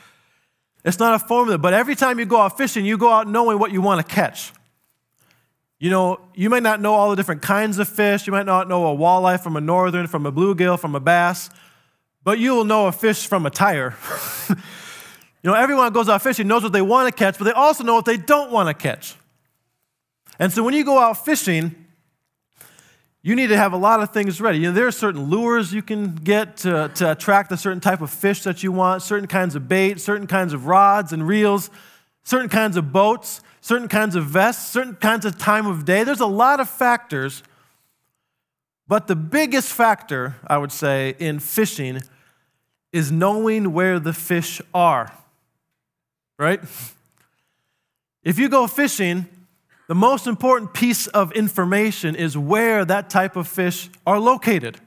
it's 0.84 0.98
not 0.98 1.14
a 1.14 1.18
formula, 1.18 1.58
but 1.58 1.72
every 1.72 1.94
time 1.94 2.18
you 2.18 2.26
go 2.26 2.38
out 2.38 2.56
fishing, 2.58 2.84
you 2.84 2.98
go 2.98 3.10
out 3.10 3.26
knowing 3.26 3.58
what 3.58 3.72
you 3.72 3.80
want 3.80 4.06
to 4.06 4.14
catch. 4.14 4.52
You 5.80 5.88
know, 5.88 6.20
you 6.34 6.50
might 6.50 6.62
not 6.62 6.82
know 6.82 6.92
all 6.92 7.08
the 7.08 7.16
different 7.16 7.40
kinds 7.40 7.78
of 7.78 7.88
fish. 7.88 8.26
You 8.26 8.34
might 8.34 8.44
not 8.44 8.68
know 8.68 8.92
a 8.92 8.96
walleye 8.96 9.40
from 9.40 9.56
a 9.56 9.62
northern, 9.62 10.06
from 10.06 10.26
a 10.26 10.30
bluegill, 10.30 10.78
from 10.78 10.94
a 10.94 11.00
bass, 11.00 11.48
but 12.22 12.38
you 12.38 12.54
will 12.54 12.66
know 12.66 12.86
a 12.86 12.92
fish 12.92 13.26
from 13.26 13.46
a 13.46 13.50
tire. 13.50 13.96
you 14.50 14.56
know, 15.42 15.54
everyone 15.54 15.86
who 15.86 15.90
goes 15.92 16.10
out 16.10 16.20
fishing 16.20 16.46
knows 16.46 16.62
what 16.62 16.72
they 16.72 16.82
want 16.82 17.08
to 17.08 17.18
catch, 17.18 17.38
but 17.38 17.44
they 17.44 17.52
also 17.52 17.82
know 17.82 17.94
what 17.94 18.04
they 18.04 18.18
don't 18.18 18.52
want 18.52 18.68
to 18.68 18.74
catch. 18.74 19.16
And 20.38 20.52
so 20.52 20.62
when 20.62 20.74
you 20.74 20.84
go 20.84 20.98
out 20.98 21.24
fishing, 21.24 21.74
you 23.22 23.34
need 23.34 23.46
to 23.46 23.56
have 23.56 23.72
a 23.72 23.78
lot 23.78 24.02
of 24.02 24.12
things 24.12 24.38
ready. 24.38 24.58
You 24.58 24.68
know, 24.68 24.72
there 24.72 24.86
are 24.86 24.92
certain 24.92 25.30
lures 25.30 25.72
you 25.72 25.82
can 25.82 26.14
get 26.14 26.58
to, 26.58 26.90
to 26.96 27.12
attract 27.12 27.52
a 27.52 27.56
certain 27.56 27.80
type 27.80 28.02
of 28.02 28.10
fish 28.10 28.42
that 28.42 28.62
you 28.62 28.70
want, 28.70 29.02
certain 29.02 29.26
kinds 29.26 29.54
of 29.54 29.66
bait, 29.66 29.98
certain 29.98 30.26
kinds 30.26 30.52
of 30.52 30.66
rods 30.66 31.14
and 31.14 31.26
reels, 31.26 31.70
certain 32.22 32.50
kinds 32.50 32.76
of 32.76 32.92
boats, 32.92 33.40
certain 33.60 33.88
kinds 33.88 34.16
of 34.16 34.26
vests, 34.26 34.70
certain 34.70 34.94
kinds 34.94 35.24
of 35.24 35.38
time 35.38 35.66
of 35.66 35.84
day. 35.84 36.04
There's 36.04 36.20
a 36.20 36.26
lot 36.26 36.60
of 36.60 36.68
factors. 36.68 37.42
But 38.88 39.06
the 39.06 39.16
biggest 39.16 39.72
factor, 39.72 40.36
I 40.46 40.58
would 40.58 40.72
say, 40.72 41.14
in 41.18 41.38
fishing 41.38 42.02
is 42.92 43.12
knowing 43.12 43.72
where 43.72 44.00
the 44.00 44.12
fish 44.12 44.60
are. 44.74 45.12
Right? 46.38 46.60
If 48.24 48.38
you 48.38 48.48
go 48.48 48.66
fishing 48.66 49.26
the 49.90 49.94
most 49.96 50.28
important 50.28 50.72
piece 50.72 51.08
of 51.08 51.32
information 51.32 52.14
is 52.14 52.38
where 52.38 52.84
that 52.84 53.10
type 53.10 53.34
of 53.34 53.48
fish 53.48 53.90
are 54.06 54.20
located. 54.20 54.78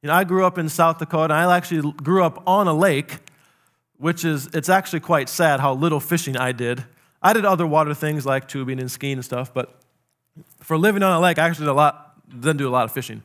You 0.00 0.06
know, 0.06 0.14
I 0.14 0.24
grew 0.24 0.46
up 0.46 0.56
in 0.56 0.70
South 0.70 0.98
Dakota, 0.98 1.34
I 1.34 1.54
actually 1.54 1.92
grew 1.92 2.24
up 2.24 2.42
on 2.46 2.66
a 2.66 2.72
lake, 2.72 3.18
which 3.98 4.24
is, 4.24 4.46
it's 4.54 4.70
actually 4.70 5.00
quite 5.00 5.28
sad 5.28 5.60
how 5.60 5.74
little 5.74 6.00
fishing 6.00 6.38
I 6.38 6.52
did. 6.52 6.82
I 7.22 7.32
did 7.32 7.44
other 7.44 7.66
water 7.66 7.94
things 7.94 8.26
like 8.26 8.48
tubing 8.48 8.80
and 8.80 8.90
skiing 8.90 9.14
and 9.14 9.24
stuff, 9.24 9.54
but 9.54 9.78
for 10.60 10.76
living 10.76 11.02
on 11.02 11.16
a 11.16 11.20
lake, 11.20 11.38
I 11.38 11.46
actually 11.46 11.66
did 11.66 11.72
a 11.72 11.74
lot, 11.74 12.14
didn't 12.28 12.56
do 12.56 12.68
a 12.68 12.70
lot 12.70 12.84
of 12.84 12.92
fishing. 12.92 13.22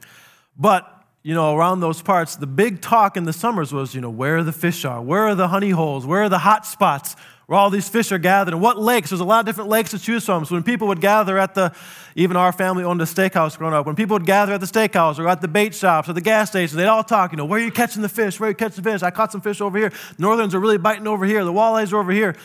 But 0.57 0.93
you 1.23 1.33
know, 1.33 1.57
around 1.57 1.81
those 1.81 2.01
parts, 2.01 2.37
the 2.37 2.47
big 2.47 2.79
talk 2.79 3.17
in 3.17 3.25
the 3.25 3.33
summers 3.33 3.73
was, 3.73 3.93
you 3.93 3.99
know, 3.99 4.09
where 4.09 4.43
the 4.43 4.53
fish 4.53 4.85
are, 4.85 5.01
where 5.01 5.23
are 5.23 5.35
the 5.35 5.49
honey 5.49 5.71
holes, 5.71 6.05
where 6.05 6.23
are 6.23 6.29
the 6.29 6.37
hot 6.37 6.65
spots, 6.65 7.17
where 7.47 7.59
all 7.59 7.69
these 7.69 7.89
fish 7.89 8.13
are 8.13 8.17
gathered 8.17 8.53
and 8.53 8.61
what 8.61 8.79
lakes. 8.79 9.09
There's 9.09 9.19
a 9.19 9.25
lot 9.25 9.41
of 9.41 9.45
different 9.45 9.69
lakes 9.69 9.91
to 9.91 9.99
choose 9.99 10.23
from. 10.25 10.45
So 10.45 10.55
when 10.55 10.63
people 10.63 10.87
would 10.87 11.01
gather 11.01 11.37
at 11.37 11.53
the, 11.53 11.73
even 12.15 12.37
our 12.37 12.53
family 12.53 12.85
owned 12.85 13.01
a 13.01 13.05
steakhouse 13.05 13.57
growing 13.57 13.73
up, 13.73 13.85
when 13.85 13.95
people 13.95 14.15
would 14.15 14.25
gather 14.25 14.53
at 14.53 14.61
the 14.61 14.67
steakhouse 14.67 15.19
or 15.19 15.27
at 15.27 15.41
the 15.41 15.49
bait 15.49 15.75
shops 15.75 16.07
or 16.07 16.13
the 16.13 16.21
gas 16.21 16.49
stations, 16.49 16.73
they'd 16.73 16.85
all 16.85 17.03
talk, 17.03 17.31
you 17.31 17.37
know, 17.37 17.45
where 17.45 17.59
are 17.59 17.63
you 17.63 17.71
catching 17.71 18.01
the 18.01 18.09
fish? 18.09 18.39
Where 18.39 18.47
are 18.47 18.51
you 18.51 18.55
catching 18.55 18.81
the 18.83 18.89
fish? 18.89 19.03
I 19.03 19.11
caught 19.11 19.33
some 19.33 19.41
fish 19.41 19.59
over 19.59 19.77
here. 19.77 19.91
Northerns 20.17 20.55
are 20.55 20.59
really 20.59 20.77
biting 20.77 21.07
over 21.07 21.25
here. 21.25 21.43
The 21.43 21.51
walleyes 21.51 21.91
are 21.91 21.97
over 21.97 22.11
here. 22.11 22.35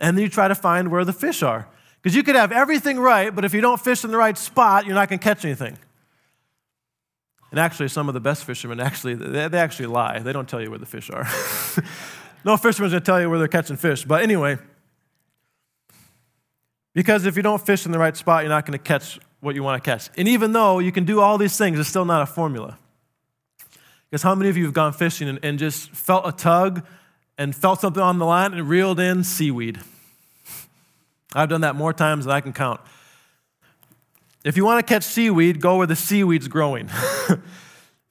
And 0.00 0.16
then 0.16 0.22
you 0.22 0.28
try 0.28 0.48
to 0.48 0.54
find 0.54 0.90
where 0.90 1.04
the 1.04 1.12
fish 1.12 1.42
are. 1.42 1.68
Because 2.02 2.14
you 2.14 2.22
could 2.22 2.36
have 2.36 2.52
everything 2.52 2.98
right, 2.98 3.34
but 3.34 3.44
if 3.44 3.54
you 3.54 3.60
don't 3.60 3.80
fish 3.80 4.04
in 4.04 4.10
the 4.10 4.16
right 4.16 4.36
spot, 4.36 4.86
you're 4.86 4.94
not 4.94 5.08
going 5.08 5.18
to 5.18 5.24
catch 5.24 5.44
anything. 5.44 5.76
And 7.50 7.60
actually, 7.60 7.88
some 7.88 8.08
of 8.08 8.14
the 8.14 8.20
best 8.20 8.44
fishermen 8.44 8.80
actually, 8.80 9.14
they, 9.14 9.48
they 9.48 9.58
actually 9.58 9.86
lie. 9.86 10.18
They 10.18 10.32
don't 10.32 10.48
tell 10.48 10.60
you 10.60 10.70
where 10.70 10.78
the 10.78 10.86
fish 10.86 11.10
are. 11.10 11.26
No 12.46 12.56
fisherman's 12.56 12.92
gonna 12.92 13.00
tell 13.00 13.20
you 13.20 13.28
where 13.28 13.40
they're 13.40 13.48
catching 13.48 13.76
fish. 13.76 14.04
But 14.04 14.22
anyway, 14.22 14.56
because 16.94 17.26
if 17.26 17.36
you 17.36 17.42
don't 17.42 17.60
fish 17.60 17.84
in 17.84 17.90
the 17.90 17.98
right 17.98 18.16
spot, 18.16 18.44
you're 18.44 18.50
not 18.50 18.64
gonna 18.64 18.78
catch 18.78 19.18
what 19.40 19.56
you 19.56 19.64
wanna 19.64 19.80
catch. 19.80 20.10
And 20.16 20.28
even 20.28 20.52
though 20.52 20.78
you 20.78 20.92
can 20.92 21.04
do 21.04 21.20
all 21.20 21.38
these 21.38 21.58
things, 21.58 21.76
it's 21.76 21.88
still 21.88 22.04
not 22.04 22.22
a 22.22 22.26
formula. 22.26 22.78
Because 24.08 24.22
how 24.22 24.36
many 24.36 24.48
of 24.48 24.56
you 24.56 24.64
have 24.64 24.74
gone 24.74 24.92
fishing 24.92 25.28
and, 25.28 25.40
and 25.42 25.58
just 25.58 25.90
felt 25.90 26.24
a 26.24 26.30
tug 26.30 26.86
and 27.38 27.54
felt 27.54 27.80
something 27.80 28.02
on 28.02 28.18
the 28.18 28.24
line 28.24 28.54
and 28.54 28.68
reeled 28.68 29.00
in 29.00 29.24
seaweed? 29.24 29.80
I've 31.34 31.48
done 31.48 31.60
that 31.62 31.76
more 31.76 31.92
times 31.92 32.24
than 32.24 32.34
I 32.34 32.40
can 32.40 32.52
count. 32.52 32.80
If 34.44 34.56
you 34.56 34.64
want 34.64 34.86
to 34.86 34.94
catch 34.94 35.02
seaweed, 35.02 35.60
go 35.60 35.76
where 35.76 35.86
the 35.86 35.96
seaweed's 35.96 36.48
growing. 36.48 36.86
if 37.28 37.40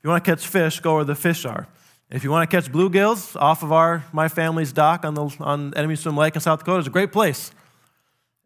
you 0.04 0.10
want 0.10 0.24
to 0.24 0.32
catch 0.32 0.46
fish, 0.46 0.80
go 0.80 0.96
where 0.96 1.04
the 1.04 1.16
fish 1.16 1.46
are. 1.46 1.68
If 2.10 2.24
you 2.24 2.30
want 2.30 2.50
to 2.50 2.56
catch 2.56 2.72
bluegills 2.72 3.36
off 3.40 3.64
of 3.64 3.72
our 3.72 4.06
my 4.14 4.28
family's 4.28 4.72
dock 4.72 5.04
on 5.06 5.16
the 5.16 5.36
on 5.40 5.74
Enemy 5.76 5.96
Swim 5.96 6.16
Lake 6.16 6.36
in 6.36 6.42
South 6.42 6.60
Dakota, 6.60 6.80
it's 6.80 6.88
a 6.88 6.92
great 6.92 7.12
place. 7.12 7.52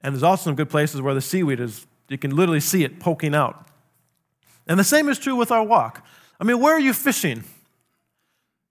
And 0.01 0.15
there's 0.15 0.23
also 0.23 0.45
some 0.45 0.55
good 0.55 0.69
places 0.69 1.01
where 1.01 1.13
the 1.13 1.21
seaweed 1.21 1.59
is 1.59 1.85
you 2.07 2.17
can 2.17 2.35
literally 2.35 2.61
see 2.61 2.83
it 2.83 2.99
poking 2.99 3.35
out. 3.35 3.67
And 4.67 4.79
the 4.79 4.83
same 4.83 5.09
is 5.09 5.19
true 5.19 5.35
with 5.35 5.51
our 5.51 5.63
walk. 5.63 6.05
I 6.39 6.43
mean, 6.43 6.59
where 6.59 6.73
are 6.73 6.79
you 6.79 6.93
fishing? 6.93 7.43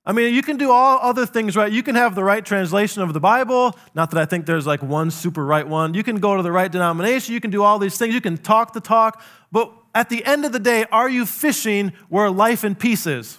I 0.08 0.12
mean, 0.12 0.34
you 0.34 0.42
can 0.42 0.56
do 0.56 0.72
all 0.72 0.98
other 1.00 1.26
things 1.26 1.54
right. 1.54 1.70
You 1.70 1.84
can 1.84 1.94
have 1.94 2.16
the 2.16 2.24
right 2.24 2.44
translation 2.44 3.02
of 3.02 3.12
the 3.12 3.20
Bible. 3.20 3.78
Not 3.94 4.10
that 4.10 4.20
I 4.20 4.24
think 4.24 4.46
there's 4.46 4.66
like 4.66 4.82
one 4.82 5.12
super 5.12 5.44
right 5.44 5.68
one. 5.68 5.94
You 5.94 6.02
can 6.02 6.16
go 6.16 6.36
to 6.36 6.42
the 6.42 6.50
right 6.50 6.72
denomination. 6.72 7.34
You 7.34 7.40
can 7.40 7.50
do 7.50 7.62
all 7.62 7.78
these 7.78 7.96
things. 7.96 8.14
You 8.14 8.20
can 8.20 8.38
talk 8.38 8.72
the 8.72 8.80
talk. 8.80 9.22
But 9.52 9.70
at 9.94 10.08
the 10.08 10.24
end 10.24 10.44
of 10.44 10.52
the 10.52 10.58
day, 10.58 10.86
are 10.90 11.08
you 11.08 11.26
fishing 11.26 11.92
where 12.08 12.30
life 12.30 12.64
and 12.64 12.76
peace 12.76 13.06
is? 13.06 13.38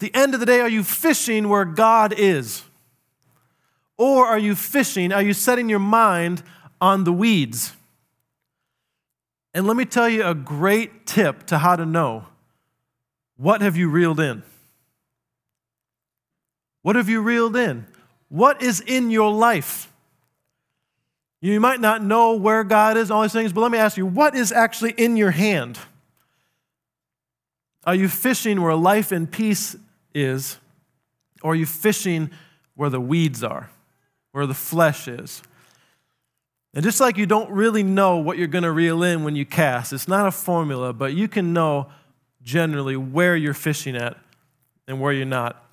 the 0.00 0.12
end 0.14 0.34
of 0.34 0.40
the 0.40 0.46
day, 0.46 0.60
are 0.60 0.68
you 0.68 0.82
fishing 0.82 1.48
where 1.48 1.64
God 1.64 2.12
is? 2.16 2.64
Or 3.96 4.26
are 4.26 4.38
you 4.38 4.54
fishing, 4.54 5.12
are 5.12 5.22
you 5.22 5.34
setting 5.34 5.68
your 5.68 5.78
mind 5.78 6.42
on 6.80 7.04
the 7.04 7.12
weeds? 7.12 7.74
And 9.52 9.66
let 9.66 9.76
me 9.76 9.84
tell 9.84 10.08
you 10.08 10.24
a 10.24 10.34
great 10.34 11.06
tip 11.06 11.46
to 11.46 11.58
how 11.58 11.76
to 11.76 11.84
know. 11.84 12.26
What 13.36 13.60
have 13.60 13.76
you 13.76 13.90
reeled 13.90 14.20
in? 14.20 14.42
What 16.82 16.96
have 16.96 17.08
you 17.08 17.20
reeled 17.20 17.56
in? 17.56 17.86
What 18.28 18.62
is 18.62 18.80
in 18.80 19.10
your 19.10 19.32
life? 19.32 19.92
You 21.42 21.58
might 21.60 21.80
not 21.80 22.02
know 22.02 22.34
where 22.34 22.64
God 22.64 22.96
is, 22.96 23.10
and 23.10 23.16
all 23.16 23.22
these 23.22 23.32
things, 23.32 23.52
but 23.52 23.62
let 23.62 23.70
me 23.70 23.78
ask 23.78 23.96
you, 23.96 24.06
what 24.06 24.34
is 24.34 24.52
actually 24.52 24.92
in 24.92 25.16
your 25.16 25.30
hand? 25.30 25.78
Are 27.84 27.94
you 27.94 28.08
fishing 28.08 28.60
where 28.60 28.74
life 28.74 29.10
and 29.10 29.30
peace 29.30 29.74
is, 30.14 30.58
or 31.42 31.52
are 31.52 31.56
you 31.56 31.66
fishing 31.66 32.30
where 32.74 32.90
the 32.90 33.00
weeds 33.00 33.42
are, 33.42 33.70
where 34.32 34.46
the 34.46 34.54
flesh 34.54 35.08
is? 35.08 35.42
And 36.74 36.84
just 36.84 37.00
like 37.00 37.16
you 37.16 37.26
don't 37.26 37.50
really 37.50 37.82
know 37.82 38.18
what 38.18 38.38
you're 38.38 38.46
going 38.46 38.64
to 38.64 38.70
reel 38.70 39.02
in 39.02 39.24
when 39.24 39.34
you 39.34 39.44
cast, 39.44 39.92
it's 39.92 40.06
not 40.06 40.26
a 40.26 40.30
formula, 40.30 40.92
but 40.92 41.14
you 41.14 41.26
can 41.26 41.52
know 41.52 41.90
generally 42.42 42.96
where 42.96 43.34
you're 43.34 43.54
fishing 43.54 43.96
at 43.96 44.16
and 44.86 45.00
where 45.00 45.12
you're 45.12 45.24
not. 45.24 45.64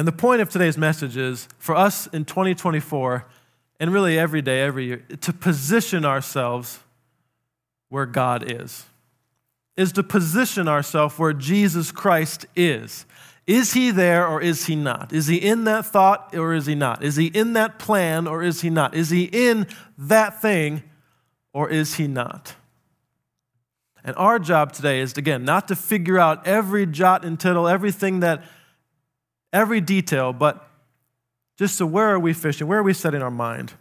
And 0.00 0.08
the 0.08 0.12
point 0.12 0.40
of 0.40 0.48
today's 0.48 0.78
message 0.78 1.18
is 1.18 1.46
for 1.58 1.74
us 1.74 2.06
in 2.06 2.24
2024, 2.24 3.26
and 3.78 3.92
really 3.92 4.18
every 4.18 4.40
day, 4.40 4.62
every 4.62 4.86
year, 4.86 5.04
to 5.20 5.30
position 5.30 6.06
ourselves 6.06 6.78
where 7.90 8.06
God 8.06 8.50
is 8.50 8.86
is 9.76 9.92
to 9.92 10.02
position 10.02 10.68
ourselves 10.68 11.18
where 11.18 11.34
Jesus 11.34 11.92
Christ 11.92 12.46
is. 12.56 13.04
Is 13.46 13.74
he 13.74 13.90
there 13.90 14.26
or 14.26 14.40
is 14.40 14.64
he 14.64 14.74
not? 14.74 15.12
Is 15.12 15.26
he 15.26 15.36
in 15.36 15.64
that 15.64 15.84
thought 15.84 16.34
or 16.34 16.54
is 16.54 16.64
he 16.64 16.74
not? 16.74 17.04
Is 17.04 17.16
he 17.16 17.26
in 17.26 17.52
that 17.52 17.78
plan 17.78 18.26
or 18.26 18.42
is 18.42 18.62
he 18.62 18.70
not? 18.70 18.94
Is 18.94 19.10
he 19.10 19.24
in 19.24 19.66
that 19.98 20.40
thing 20.40 20.82
or 21.52 21.68
is 21.68 21.96
he 21.96 22.08
not? 22.08 22.54
And 24.02 24.16
our 24.16 24.38
job 24.38 24.72
today 24.72 25.00
is, 25.00 25.18
again, 25.18 25.44
not 25.44 25.68
to 25.68 25.76
figure 25.76 26.18
out 26.18 26.46
every 26.46 26.86
jot 26.86 27.22
and 27.22 27.38
tittle, 27.38 27.68
everything 27.68 28.20
that, 28.20 28.42
every 29.52 29.80
detail, 29.80 30.32
but 30.32 30.68
just 31.58 31.76
so 31.76 31.86
where 31.86 32.08
are 32.10 32.18
we 32.18 32.32
fishing? 32.32 32.66
Where 32.66 32.78
are 32.78 32.82
we 32.82 32.94
setting 32.94 33.22
our 33.22 33.30
mind? 33.30 33.74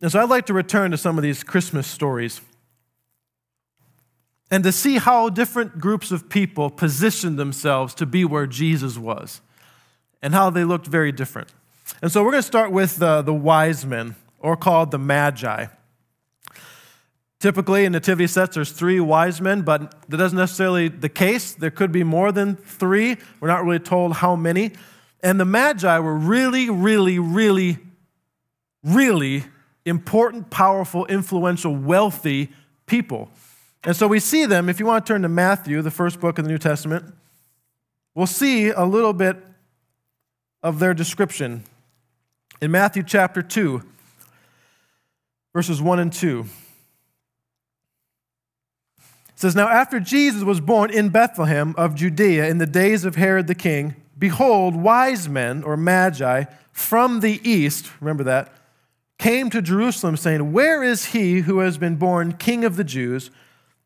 And 0.00 0.12
so 0.12 0.20
I'd 0.20 0.28
like 0.28 0.46
to 0.46 0.54
return 0.54 0.90
to 0.90 0.96
some 0.96 1.16
of 1.16 1.22
these 1.22 1.42
Christmas 1.42 1.86
stories 1.86 2.40
and 4.50 4.62
to 4.64 4.72
see 4.72 4.98
how 4.98 5.28
different 5.28 5.78
groups 5.78 6.10
of 6.12 6.28
people 6.28 6.70
positioned 6.70 7.38
themselves 7.38 7.94
to 7.94 8.06
be 8.06 8.24
where 8.24 8.46
Jesus 8.46 8.98
was 8.98 9.40
and 10.22 10.34
how 10.34 10.50
they 10.50 10.64
looked 10.64 10.86
very 10.86 11.12
different. 11.12 11.52
And 12.02 12.12
so 12.12 12.22
we're 12.22 12.32
going 12.32 12.42
to 12.42 12.46
start 12.46 12.72
with 12.72 12.96
the, 12.96 13.22
the 13.22 13.34
wise 13.34 13.86
men, 13.86 14.16
or 14.38 14.56
called 14.56 14.90
the 14.90 14.98
magi. 14.98 15.66
Typically, 17.46 17.84
in 17.84 17.92
nativity 17.92 18.26
sets, 18.26 18.56
there's 18.56 18.72
three 18.72 18.98
wise 18.98 19.40
men, 19.40 19.62
but 19.62 19.94
that 20.08 20.16
doesn't 20.16 20.36
necessarily 20.36 20.88
the 20.88 21.08
case. 21.08 21.52
There 21.52 21.70
could 21.70 21.92
be 21.92 22.02
more 22.02 22.32
than 22.32 22.56
three. 22.56 23.18
We're 23.38 23.46
not 23.46 23.64
really 23.64 23.78
told 23.78 24.14
how 24.14 24.34
many. 24.34 24.72
And 25.22 25.38
the 25.38 25.44
magi 25.44 25.96
were 26.00 26.16
really, 26.16 26.68
really, 26.68 27.20
really, 27.20 27.78
really 28.82 29.44
important, 29.84 30.50
powerful, 30.50 31.06
influential, 31.06 31.72
wealthy 31.72 32.50
people. 32.86 33.30
And 33.84 33.94
so 33.94 34.08
we 34.08 34.18
see 34.18 34.44
them, 34.44 34.68
if 34.68 34.80
you 34.80 34.86
want 34.86 35.06
to 35.06 35.12
turn 35.12 35.22
to 35.22 35.28
Matthew, 35.28 35.80
the 35.82 35.90
first 35.92 36.18
book 36.18 36.40
of 36.40 36.46
the 36.46 36.50
New 36.50 36.58
Testament, 36.58 37.14
we'll 38.16 38.26
see 38.26 38.70
a 38.70 38.84
little 38.84 39.12
bit 39.12 39.36
of 40.64 40.80
their 40.80 40.94
description. 40.94 41.62
In 42.60 42.72
Matthew 42.72 43.04
chapter 43.04 43.40
2, 43.40 43.82
verses 45.54 45.80
1 45.80 46.00
and 46.00 46.12
2. 46.12 46.46
It 49.36 49.40
says, 49.40 49.54
Now 49.54 49.68
after 49.68 50.00
Jesus 50.00 50.42
was 50.44 50.60
born 50.60 50.90
in 50.90 51.10
Bethlehem 51.10 51.74
of 51.76 51.94
Judea 51.94 52.48
in 52.48 52.56
the 52.56 52.66
days 52.66 53.04
of 53.04 53.16
Herod 53.16 53.48
the 53.48 53.54
king, 53.54 53.94
behold, 54.18 54.74
wise 54.74 55.28
men, 55.28 55.62
or 55.62 55.76
magi, 55.76 56.44
from 56.72 57.20
the 57.20 57.38
east, 57.46 57.92
remember 58.00 58.24
that, 58.24 58.50
came 59.18 59.50
to 59.50 59.60
Jerusalem, 59.60 60.16
saying, 60.16 60.52
Where 60.54 60.82
is 60.82 61.06
he 61.06 61.40
who 61.40 61.58
has 61.58 61.76
been 61.76 61.96
born 61.96 62.32
king 62.32 62.64
of 62.64 62.76
the 62.76 62.84
Jews? 62.84 63.30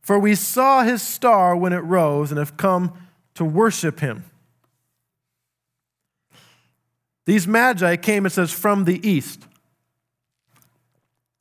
For 0.01 0.21
we 0.21 0.37
saw 0.37 0.85
his 0.85 1.03
star 1.03 1.57
when 1.57 1.73
it 1.73 1.79
rose 1.79 2.31
and 2.31 2.39
have 2.39 2.57
come 2.57 2.93
to 3.35 3.45
worship 3.45 3.99
him. 3.99 4.23
These 7.27 7.49
magi 7.49 7.97
came, 7.97 8.25
it 8.25 8.31
says, 8.31 8.53
from 8.53 8.85
the 8.85 9.05
east. 9.07 9.49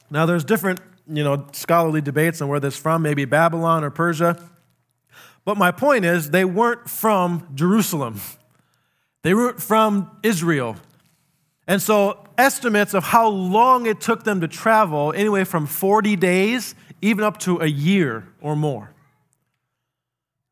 Now, 0.09 0.25
there's 0.25 0.43
different 0.43 0.81
you 1.09 1.23
know, 1.23 1.47
scholarly 1.51 2.01
debates 2.01 2.41
on 2.41 2.47
where 2.47 2.59
this 2.59 2.77
from, 2.77 3.01
maybe 3.01 3.25
Babylon 3.25 3.83
or 3.83 3.89
Persia. 3.89 4.41
But 5.45 5.57
my 5.57 5.71
point 5.71 6.05
is, 6.05 6.31
they 6.31 6.45
weren't 6.45 6.89
from 6.89 7.47
Jerusalem. 7.55 8.21
They 9.23 9.33
weren't 9.33 9.61
from 9.61 10.11
Israel. 10.23 10.75
And 11.67 11.81
so, 11.81 12.25
estimates 12.37 12.93
of 12.93 13.03
how 13.03 13.27
long 13.27 13.85
it 13.85 13.99
took 14.01 14.23
them 14.23 14.41
to 14.41 14.47
travel, 14.47 15.13
anyway, 15.13 15.43
from 15.43 15.67
40 15.67 16.15
days 16.15 16.75
even 17.01 17.23
up 17.23 17.37
to 17.39 17.59
a 17.59 17.65
year 17.65 18.27
or 18.41 18.55
more. 18.55 18.91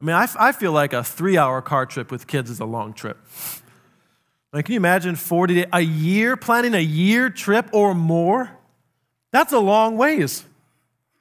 I 0.02 0.06
mean, 0.06 0.16
I, 0.16 0.28
I 0.40 0.52
feel 0.52 0.72
like 0.72 0.94
a 0.94 1.04
three 1.04 1.38
hour 1.38 1.62
car 1.62 1.86
trip 1.86 2.12
with 2.12 2.28
kids 2.28 2.50
is 2.50 2.60
a 2.60 2.66
long 2.66 2.94
trip. 2.94 3.18
Like, 4.54 4.66
can 4.66 4.74
you 4.74 4.80
imagine 4.80 5.16
40 5.16 5.54
days, 5.56 5.66
a 5.74 5.82
year, 5.82 6.38
planning 6.38 6.74
a 6.74 6.80
year 6.80 7.30
trip 7.30 7.70
or 7.74 7.94
more? 7.94 8.52
That's 9.32 9.54
a 9.54 9.60
long 9.60 9.98
ways. 9.98 10.46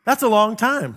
That's 0.07 0.23
a 0.23 0.29
long 0.29 0.57
time. 0.57 0.97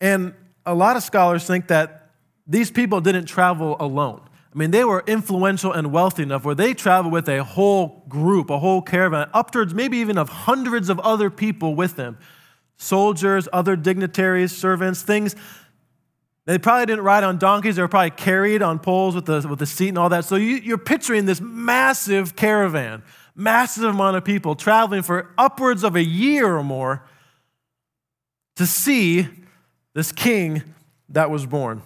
And 0.00 0.34
a 0.66 0.74
lot 0.74 0.96
of 0.96 1.02
scholars 1.02 1.46
think 1.46 1.68
that 1.68 2.10
these 2.46 2.70
people 2.70 3.00
didn't 3.00 3.24
travel 3.24 3.76
alone. 3.80 4.20
I 4.54 4.58
mean, 4.58 4.70
they 4.70 4.84
were 4.84 5.02
influential 5.06 5.72
and 5.72 5.92
wealthy 5.92 6.22
enough 6.22 6.44
where 6.44 6.54
they 6.54 6.74
traveled 6.74 7.12
with 7.12 7.28
a 7.28 7.42
whole 7.42 8.04
group, 8.08 8.50
a 8.50 8.58
whole 8.58 8.82
caravan, 8.82 9.28
upwards 9.34 9.74
maybe 9.74 9.98
even 9.98 10.18
of 10.18 10.28
hundreds 10.28 10.88
of 10.88 11.00
other 11.00 11.30
people 11.30 11.74
with 11.74 11.96
them 11.96 12.18
soldiers, 12.78 13.48
other 13.54 13.74
dignitaries, 13.74 14.54
servants, 14.54 15.00
things. 15.00 15.34
They 16.44 16.58
probably 16.58 16.84
didn't 16.84 17.04
ride 17.04 17.24
on 17.24 17.38
donkeys. 17.38 17.76
They 17.76 17.82
were 17.82 17.88
probably 17.88 18.10
carried 18.10 18.60
on 18.60 18.78
poles 18.78 19.14
with 19.14 19.24
the, 19.24 19.46
with 19.48 19.58
the 19.58 19.66
seat 19.66 19.88
and 19.88 19.98
all 19.98 20.10
that. 20.10 20.26
So 20.26 20.36
you, 20.36 20.56
you're 20.56 20.76
picturing 20.76 21.24
this 21.24 21.40
massive 21.40 22.36
caravan 22.36 23.02
massive 23.36 23.84
amount 23.84 24.16
of 24.16 24.24
people 24.24 24.56
traveling 24.56 25.02
for 25.02 25.30
upwards 25.36 25.84
of 25.84 25.94
a 25.94 26.02
year 26.02 26.56
or 26.56 26.64
more 26.64 27.04
to 28.56 28.66
see 28.66 29.28
this 29.94 30.12
king 30.12 30.62
that 31.08 31.30
was 31.30 31.46
born. 31.46 31.82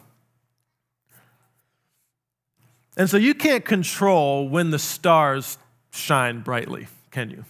And 2.96 3.08
so 3.08 3.16
you 3.16 3.34
can't 3.34 3.64
control 3.64 4.48
when 4.48 4.70
the 4.70 4.78
stars 4.78 5.58
shine 5.90 6.40
brightly, 6.40 6.88
can 7.10 7.30
you? 7.30 7.44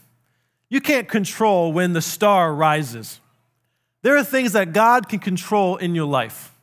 You 0.69 0.81
can't 0.81 1.09
control 1.09 1.73
when 1.73 1.93
the 1.93 2.03
star 2.03 2.55
rises. 2.55 3.21
There 4.03 4.17
are 4.17 4.25
things 4.25 4.53
that 4.53 4.73
God 4.73 5.09
can 5.09 5.19
control 5.19 5.77
in 5.77 5.95
your 5.95 6.07
life 6.07 6.55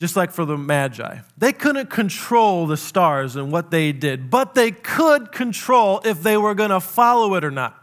just 0.00 0.16
like 0.16 0.30
for 0.30 0.46
the 0.46 0.56
Magi. 0.56 1.18
They 1.36 1.52
couldn't 1.52 1.90
control 1.90 2.66
the 2.66 2.78
stars 2.78 3.36
and 3.36 3.52
what 3.52 3.70
they 3.70 3.92
did, 3.92 4.30
but 4.30 4.54
they 4.54 4.70
could 4.70 5.30
control 5.30 6.00
if 6.04 6.22
they 6.22 6.38
were 6.38 6.54
going 6.54 6.70
to 6.70 6.80
follow 6.80 7.34
it 7.34 7.44
or 7.44 7.50
not. 7.50 7.79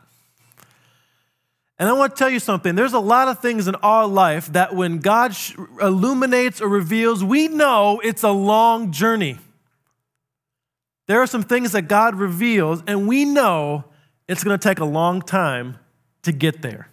And 1.79 1.87
I 1.87 1.93
want 1.93 2.15
to 2.15 2.19
tell 2.19 2.29
you 2.29 2.39
something 2.39 2.75
there's 2.75 2.93
a 2.93 2.99
lot 2.99 3.27
of 3.27 3.39
things 3.39 3.67
in 3.67 3.75
our 3.75 4.07
life 4.07 4.51
that 4.53 4.75
when 4.75 4.97
God 4.97 5.35
illuminates 5.79 6.59
or 6.59 6.67
reveals, 6.67 7.23
we 7.23 7.47
know 7.47 7.99
it's 8.03 8.23
a 8.23 8.31
long 8.31 8.91
journey. 8.91 9.37
There 11.07 11.21
are 11.21 11.27
some 11.27 11.43
things 11.43 11.71
that 11.71 11.83
God 11.83 12.15
reveals, 12.15 12.83
and 12.85 13.07
we 13.07 13.25
know 13.25 13.85
it's 14.27 14.43
going 14.43 14.57
to 14.57 14.63
take 14.69 14.79
a 14.79 14.85
long 14.85 15.21
time 15.21 15.77
to 16.23 16.31
get 16.31 16.61
there. 16.61 16.89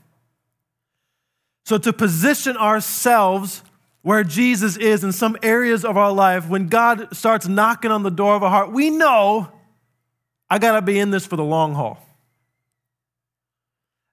So, 1.65 1.79
to 1.79 1.93
position 1.93 2.57
ourselves 2.57 3.63
where 4.03 4.23
Jesus 4.23 4.77
is 4.77 5.03
in 5.03 5.13
some 5.13 5.37
areas 5.43 5.85
of 5.85 5.97
our 5.97 6.13
life, 6.13 6.47
when 6.47 6.69
God 6.69 7.17
starts 7.17 7.49
knocking 7.49 7.91
on 7.91 8.03
the 8.03 8.11
door 8.11 8.37
of 8.37 8.43
our 8.43 8.51
heart, 8.51 8.71
we 8.71 8.91
know 8.91 9.51
I 10.51 10.59
got 10.59 10.73
to 10.73 10.83
be 10.83 11.01
in 11.01 11.11
this 11.11 11.27
for 11.27 11.37
the 11.37 11.45
long 11.45 11.75
haul. 11.75 11.99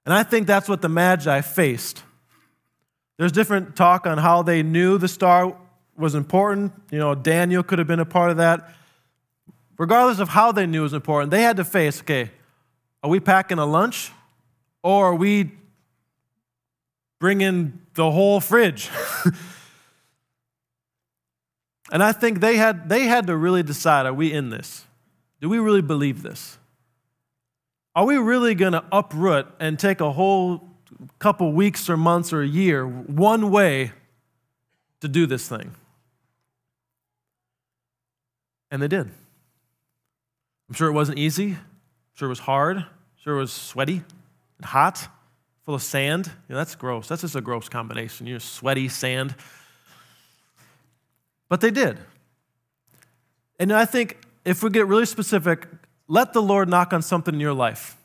And 0.04 0.12
I 0.12 0.22
think 0.22 0.46
that's 0.46 0.68
what 0.68 0.82
the 0.82 0.88
Magi 0.88 1.40
faced. 1.40 2.02
There's 3.18 3.32
different 3.32 3.76
talk 3.76 4.06
on 4.06 4.18
how 4.18 4.42
they 4.42 4.62
knew 4.62 4.98
the 4.98 5.08
star 5.08 5.56
was 5.96 6.14
important. 6.14 6.72
You 6.90 6.98
know, 6.98 7.14
Daniel 7.14 7.62
could 7.62 7.78
have 7.78 7.86
been 7.86 8.00
a 8.00 8.04
part 8.04 8.30
of 8.30 8.38
that. 8.38 8.74
Regardless 9.78 10.18
of 10.18 10.28
how 10.28 10.52
they 10.52 10.66
knew 10.66 10.80
it 10.80 10.82
was 10.84 10.92
important, 10.92 11.30
they 11.30 11.42
had 11.42 11.56
to 11.56 11.64
face 11.64 12.00
okay, 12.00 12.30
are 13.02 13.10
we 13.10 13.20
packing 13.20 13.58
a 13.58 13.66
lunch 13.66 14.10
or 14.82 15.06
are 15.06 15.14
we 15.14 15.52
bringing 17.20 17.80
the 17.94 18.10
whole 18.10 18.40
fridge? 18.40 18.90
And 21.92 22.02
I 22.02 22.12
think 22.12 22.40
they 22.40 22.56
had, 22.56 22.88
they 22.88 23.04
had 23.04 23.26
to 23.26 23.36
really 23.36 23.62
decide 23.62 24.06
are 24.06 24.14
we 24.14 24.32
in 24.32 24.48
this? 24.48 24.86
Do 25.42 25.50
we 25.50 25.58
really 25.58 25.82
believe 25.82 26.22
this? 26.22 26.58
Are 27.94 28.06
we 28.06 28.16
really 28.16 28.54
going 28.54 28.72
to 28.72 28.84
uproot 28.90 29.46
and 29.60 29.78
take 29.78 30.00
a 30.00 30.12
whole 30.12 30.68
couple 31.18 31.52
weeks 31.52 31.90
or 31.90 31.96
months 31.96 32.32
or 32.32 32.42
a 32.42 32.46
year 32.46 32.86
one 32.86 33.50
way 33.50 33.92
to 35.00 35.08
do 35.08 35.26
this 35.26 35.48
thing? 35.48 35.74
And 38.70 38.80
they 38.80 38.88
did. 38.88 39.10
I'm 40.68 40.74
sure 40.74 40.88
it 40.88 40.92
wasn't 40.92 41.18
easy. 41.18 41.50
I'm 41.50 41.58
sure 42.14 42.26
it 42.26 42.30
was 42.30 42.38
hard. 42.38 42.78
I'm 42.78 42.86
sure 43.22 43.36
it 43.36 43.40
was 43.40 43.52
sweaty 43.52 44.02
and 44.56 44.64
hot, 44.64 45.06
full 45.66 45.74
of 45.74 45.82
sand. 45.82 46.30
Know, 46.48 46.56
that's 46.56 46.74
gross. 46.74 47.08
That's 47.08 47.20
just 47.20 47.36
a 47.36 47.42
gross 47.42 47.68
combination. 47.68 48.26
You're 48.26 48.40
sweaty, 48.40 48.88
sand. 48.88 49.34
But 51.50 51.60
they 51.60 51.70
did. 51.70 51.98
And 53.58 53.70
I 53.70 53.84
think 53.84 54.16
if 54.46 54.62
we 54.62 54.70
get 54.70 54.86
really 54.86 55.04
specific, 55.04 55.66
let 56.12 56.34
the 56.34 56.42
Lord 56.42 56.68
knock 56.68 56.92
on 56.92 57.00
something 57.00 57.32
in 57.32 57.40
your 57.40 57.54
life 57.54 57.96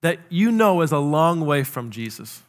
that 0.00 0.18
you 0.28 0.50
know 0.50 0.80
is 0.80 0.90
a 0.90 0.98
long 0.98 1.46
way 1.46 1.62
from 1.62 1.92
Jesus. 1.92 2.42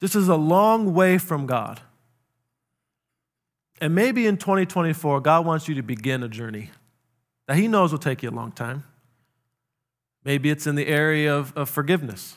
This 0.00 0.14
is 0.14 0.28
a 0.28 0.36
long 0.36 0.92
way 0.92 1.16
from 1.16 1.46
God. 1.46 1.80
And 3.80 3.94
maybe 3.94 4.26
in 4.26 4.36
2024, 4.36 5.22
God 5.22 5.46
wants 5.46 5.66
you 5.66 5.74
to 5.76 5.82
begin 5.82 6.22
a 6.22 6.28
journey 6.28 6.72
that 7.46 7.56
He 7.56 7.68
knows 7.68 7.90
will 7.90 7.98
take 7.98 8.22
you 8.22 8.28
a 8.28 8.30
long 8.30 8.52
time. 8.52 8.84
Maybe 10.24 10.50
it's 10.50 10.66
in 10.66 10.74
the 10.74 10.86
area 10.86 11.34
of, 11.34 11.56
of 11.56 11.70
forgiveness. 11.70 12.36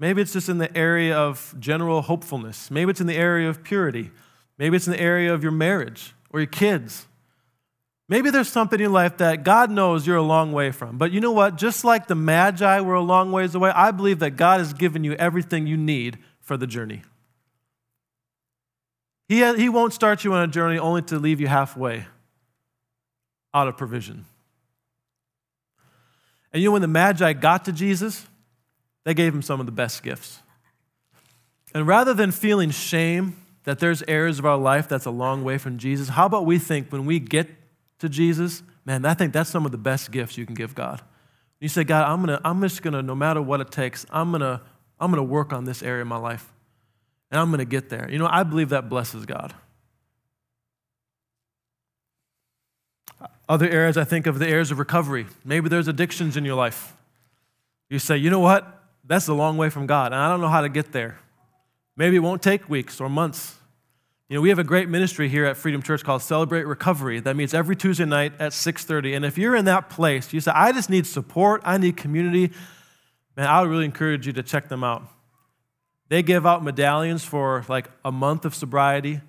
Maybe 0.00 0.20
it's 0.20 0.32
just 0.32 0.48
in 0.48 0.58
the 0.58 0.76
area 0.76 1.16
of 1.16 1.54
general 1.60 2.02
hopefulness. 2.02 2.72
Maybe 2.72 2.90
it's 2.90 3.00
in 3.00 3.06
the 3.06 3.16
area 3.16 3.48
of 3.48 3.62
purity. 3.62 4.10
Maybe 4.58 4.76
it's 4.76 4.88
in 4.88 4.94
the 4.94 5.00
area 5.00 5.32
of 5.32 5.44
your 5.44 5.52
marriage 5.52 6.12
or 6.30 6.40
your 6.40 6.48
kids. 6.48 7.06
Maybe 8.08 8.30
there's 8.30 8.48
something 8.48 8.80
in 8.80 8.90
life 8.90 9.18
that 9.18 9.44
God 9.44 9.70
knows 9.70 10.06
you're 10.06 10.16
a 10.16 10.22
long 10.22 10.52
way 10.52 10.70
from. 10.70 10.96
But 10.96 11.12
you 11.12 11.20
know 11.20 11.32
what? 11.32 11.56
Just 11.56 11.84
like 11.84 12.06
the 12.06 12.14
Magi 12.14 12.80
were 12.80 12.94
a 12.94 13.02
long 13.02 13.32
ways 13.32 13.54
away, 13.54 13.70
I 13.70 13.90
believe 13.90 14.20
that 14.20 14.30
God 14.30 14.60
has 14.60 14.72
given 14.72 15.04
you 15.04 15.12
everything 15.14 15.66
you 15.66 15.76
need 15.76 16.18
for 16.40 16.56
the 16.56 16.66
journey. 16.66 17.02
He, 19.28 19.44
he 19.56 19.68
won't 19.68 19.92
start 19.92 20.24
you 20.24 20.32
on 20.32 20.42
a 20.42 20.50
journey 20.50 20.78
only 20.78 21.02
to 21.02 21.18
leave 21.18 21.38
you 21.38 21.48
halfway. 21.48 22.06
out 23.52 23.68
of 23.68 23.76
provision. 23.76 24.24
And 26.52 26.62
you 26.62 26.68
know, 26.68 26.72
when 26.72 26.82
the 26.82 26.88
Magi 26.88 27.32
got 27.34 27.64
to 27.66 27.72
Jesus, 27.72 28.26
they 29.04 29.14
gave 29.14 29.34
him 29.34 29.42
some 29.42 29.60
of 29.60 29.66
the 29.66 29.72
best 29.72 30.02
gifts. 30.02 30.40
And 31.74 31.86
rather 31.86 32.14
than 32.14 32.30
feeling 32.30 32.70
shame 32.70 33.36
that 33.64 33.78
there's 33.78 34.02
areas 34.08 34.38
of 34.38 34.46
our 34.46 34.56
life 34.56 34.88
that's 34.88 35.04
a 35.04 35.10
long 35.10 35.44
way 35.44 35.58
from 35.58 35.76
Jesus, 35.76 36.10
how 36.10 36.26
about 36.26 36.46
we 36.46 36.58
think 36.58 36.90
when 36.90 37.04
we 37.04 37.18
get 37.18 37.48
to 37.98 38.08
Jesus, 38.08 38.62
man, 38.84 39.04
I 39.04 39.14
think 39.14 39.32
that's 39.32 39.50
some 39.50 39.66
of 39.66 39.72
the 39.72 39.78
best 39.78 40.10
gifts 40.10 40.38
you 40.38 40.46
can 40.46 40.54
give 40.54 40.74
God. 40.74 41.02
You 41.60 41.68
say, 41.68 41.84
God, 41.84 42.08
I'm, 42.08 42.20
gonna, 42.20 42.40
I'm 42.44 42.60
just 42.62 42.82
gonna, 42.82 43.02
no 43.02 43.14
matter 43.14 43.42
what 43.42 43.60
it 43.60 43.70
takes, 43.70 44.06
I'm 44.10 44.30
gonna, 44.30 44.62
I'm 45.00 45.10
gonna 45.10 45.24
work 45.24 45.52
on 45.52 45.64
this 45.64 45.82
area 45.82 46.02
of 46.02 46.08
my 46.08 46.16
life. 46.16 46.52
And 47.30 47.40
I'm 47.40 47.50
gonna 47.50 47.64
get 47.64 47.88
there. 47.88 48.08
You 48.10 48.18
know, 48.18 48.28
I 48.30 48.42
believe 48.44 48.68
that 48.70 48.88
blesses 48.88 49.26
God. 49.26 49.54
Other 53.48 53.68
areas, 53.68 53.96
I 53.96 54.04
think 54.04 54.26
of 54.26 54.38
the 54.38 54.46
areas 54.46 54.70
of 54.70 54.78
recovery. 54.78 55.26
Maybe 55.44 55.68
there's 55.68 55.88
addictions 55.88 56.36
in 56.36 56.44
your 56.44 56.54
life. 56.54 56.94
You 57.88 57.98
say, 57.98 58.16
you 58.18 58.30
know 58.30 58.40
what? 58.40 58.82
That's 59.04 59.26
a 59.26 59.34
long 59.34 59.56
way 59.56 59.70
from 59.70 59.86
God, 59.86 60.12
and 60.12 60.16
I 60.20 60.28
don't 60.28 60.40
know 60.40 60.48
how 60.48 60.60
to 60.60 60.68
get 60.68 60.92
there. 60.92 61.18
Maybe 61.96 62.16
it 62.16 62.20
won't 62.20 62.42
take 62.42 62.68
weeks 62.68 63.00
or 63.00 63.08
months. 63.08 63.57
You 64.28 64.34
know, 64.34 64.42
we 64.42 64.50
have 64.50 64.58
a 64.58 64.64
great 64.64 64.90
ministry 64.90 65.30
here 65.30 65.46
at 65.46 65.56
Freedom 65.56 65.80
Church 65.80 66.04
called 66.04 66.20
Celebrate 66.20 66.64
Recovery 66.64 67.18
that 67.20 67.34
meets 67.34 67.54
every 67.54 67.74
Tuesday 67.74 68.04
night 68.04 68.34
at 68.38 68.52
6:30. 68.52 69.14
And 69.14 69.24
if 69.24 69.38
you're 69.38 69.56
in 69.56 69.64
that 69.64 69.88
place, 69.88 70.34
you 70.34 70.40
say, 70.40 70.50
I 70.54 70.70
just 70.72 70.90
need 70.90 71.06
support, 71.06 71.62
I 71.64 71.78
need 71.78 71.96
community, 71.96 72.52
man, 73.38 73.46
I 73.46 73.62
would 73.62 73.70
really 73.70 73.86
encourage 73.86 74.26
you 74.26 74.34
to 74.34 74.42
check 74.42 74.68
them 74.68 74.84
out. 74.84 75.08
They 76.10 76.22
give 76.22 76.46
out 76.46 76.62
medallions 76.62 77.24
for 77.24 77.64
like 77.68 77.88
a 78.04 78.12
month 78.12 78.44
of 78.44 78.54
sobriety, 78.54 79.22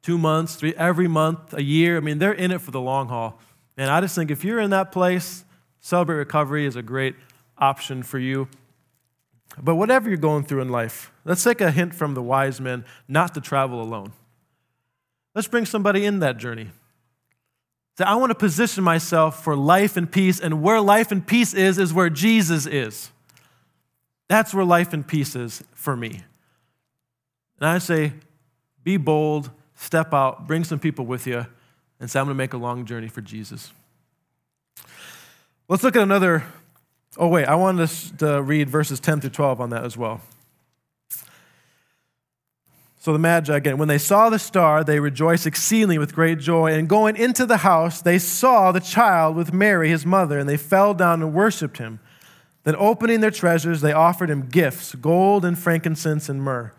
two 0.00 0.16
months, 0.16 0.54
three, 0.54 0.74
every 0.76 1.06
month, 1.06 1.52
a 1.52 1.62
year. 1.62 1.98
I 1.98 2.00
mean, 2.00 2.18
they're 2.18 2.32
in 2.32 2.50
it 2.50 2.62
for 2.62 2.70
the 2.70 2.80
long 2.80 3.08
haul. 3.08 3.38
And 3.76 3.90
I 3.90 4.00
just 4.00 4.14
think 4.14 4.30
if 4.30 4.42
you're 4.42 4.60
in 4.60 4.70
that 4.70 4.90
place, 4.90 5.44
Celebrate 5.80 6.16
Recovery 6.16 6.64
is 6.64 6.76
a 6.76 6.82
great 6.82 7.14
option 7.58 8.02
for 8.02 8.18
you. 8.18 8.48
But 9.62 9.74
whatever 9.74 10.08
you're 10.08 10.16
going 10.16 10.44
through 10.44 10.62
in 10.62 10.70
life, 10.70 11.12
let's 11.26 11.44
take 11.44 11.60
a 11.60 11.70
hint 11.70 11.94
from 11.94 12.14
the 12.14 12.22
wise 12.22 12.58
men 12.58 12.86
not 13.06 13.34
to 13.34 13.42
travel 13.42 13.82
alone. 13.82 14.12
Let's 15.36 15.48
bring 15.48 15.66
somebody 15.66 16.06
in 16.06 16.20
that 16.20 16.38
journey. 16.38 16.68
Say, 17.98 18.04
I 18.04 18.14
want 18.14 18.30
to 18.30 18.34
position 18.34 18.82
myself 18.82 19.44
for 19.44 19.54
life 19.54 19.98
and 19.98 20.10
peace, 20.10 20.40
and 20.40 20.62
where 20.62 20.80
life 20.80 21.12
and 21.12 21.24
peace 21.24 21.52
is, 21.52 21.78
is 21.78 21.92
where 21.92 22.08
Jesus 22.08 22.64
is. 22.64 23.10
That's 24.28 24.54
where 24.54 24.64
life 24.64 24.94
and 24.94 25.06
peace 25.06 25.36
is 25.36 25.62
for 25.74 25.94
me. 25.94 26.22
And 27.60 27.68
I 27.68 27.76
say, 27.76 28.14
be 28.82 28.96
bold, 28.96 29.50
step 29.74 30.14
out, 30.14 30.46
bring 30.46 30.64
some 30.64 30.78
people 30.78 31.04
with 31.04 31.26
you, 31.26 31.44
and 32.00 32.10
say, 32.10 32.18
I'm 32.18 32.24
going 32.24 32.34
to 32.34 32.38
make 32.38 32.54
a 32.54 32.58
long 32.58 32.86
journey 32.86 33.08
for 33.08 33.20
Jesus. 33.20 33.72
Let's 35.68 35.82
look 35.82 35.96
at 35.96 36.02
another. 36.02 36.44
Oh, 37.18 37.28
wait, 37.28 37.44
I 37.44 37.56
wanted 37.56 37.90
to 38.20 38.40
read 38.40 38.70
verses 38.70 39.00
10 39.00 39.20
through 39.20 39.30
12 39.30 39.60
on 39.60 39.68
that 39.68 39.84
as 39.84 39.98
well. 39.98 40.22
So 43.06 43.12
the 43.12 43.20
Magi, 43.20 43.56
again, 43.56 43.78
when 43.78 43.86
they 43.86 43.98
saw 43.98 44.30
the 44.30 44.38
star, 44.40 44.82
they 44.82 44.98
rejoiced 44.98 45.46
exceedingly 45.46 45.96
with 45.96 46.12
great 46.12 46.40
joy. 46.40 46.72
And 46.72 46.88
going 46.88 47.14
into 47.14 47.46
the 47.46 47.58
house, 47.58 48.02
they 48.02 48.18
saw 48.18 48.72
the 48.72 48.80
child 48.80 49.36
with 49.36 49.52
Mary, 49.52 49.90
his 49.90 50.04
mother, 50.04 50.40
and 50.40 50.48
they 50.48 50.56
fell 50.56 50.92
down 50.92 51.22
and 51.22 51.32
worshiped 51.32 51.78
him. 51.78 52.00
Then, 52.64 52.74
opening 52.74 53.20
their 53.20 53.30
treasures, 53.30 53.80
they 53.80 53.92
offered 53.92 54.28
him 54.28 54.48
gifts 54.48 54.92
gold 54.96 55.44
and 55.44 55.56
frankincense 55.56 56.28
and 56.28 56.42
myrrh. 56.42 56.72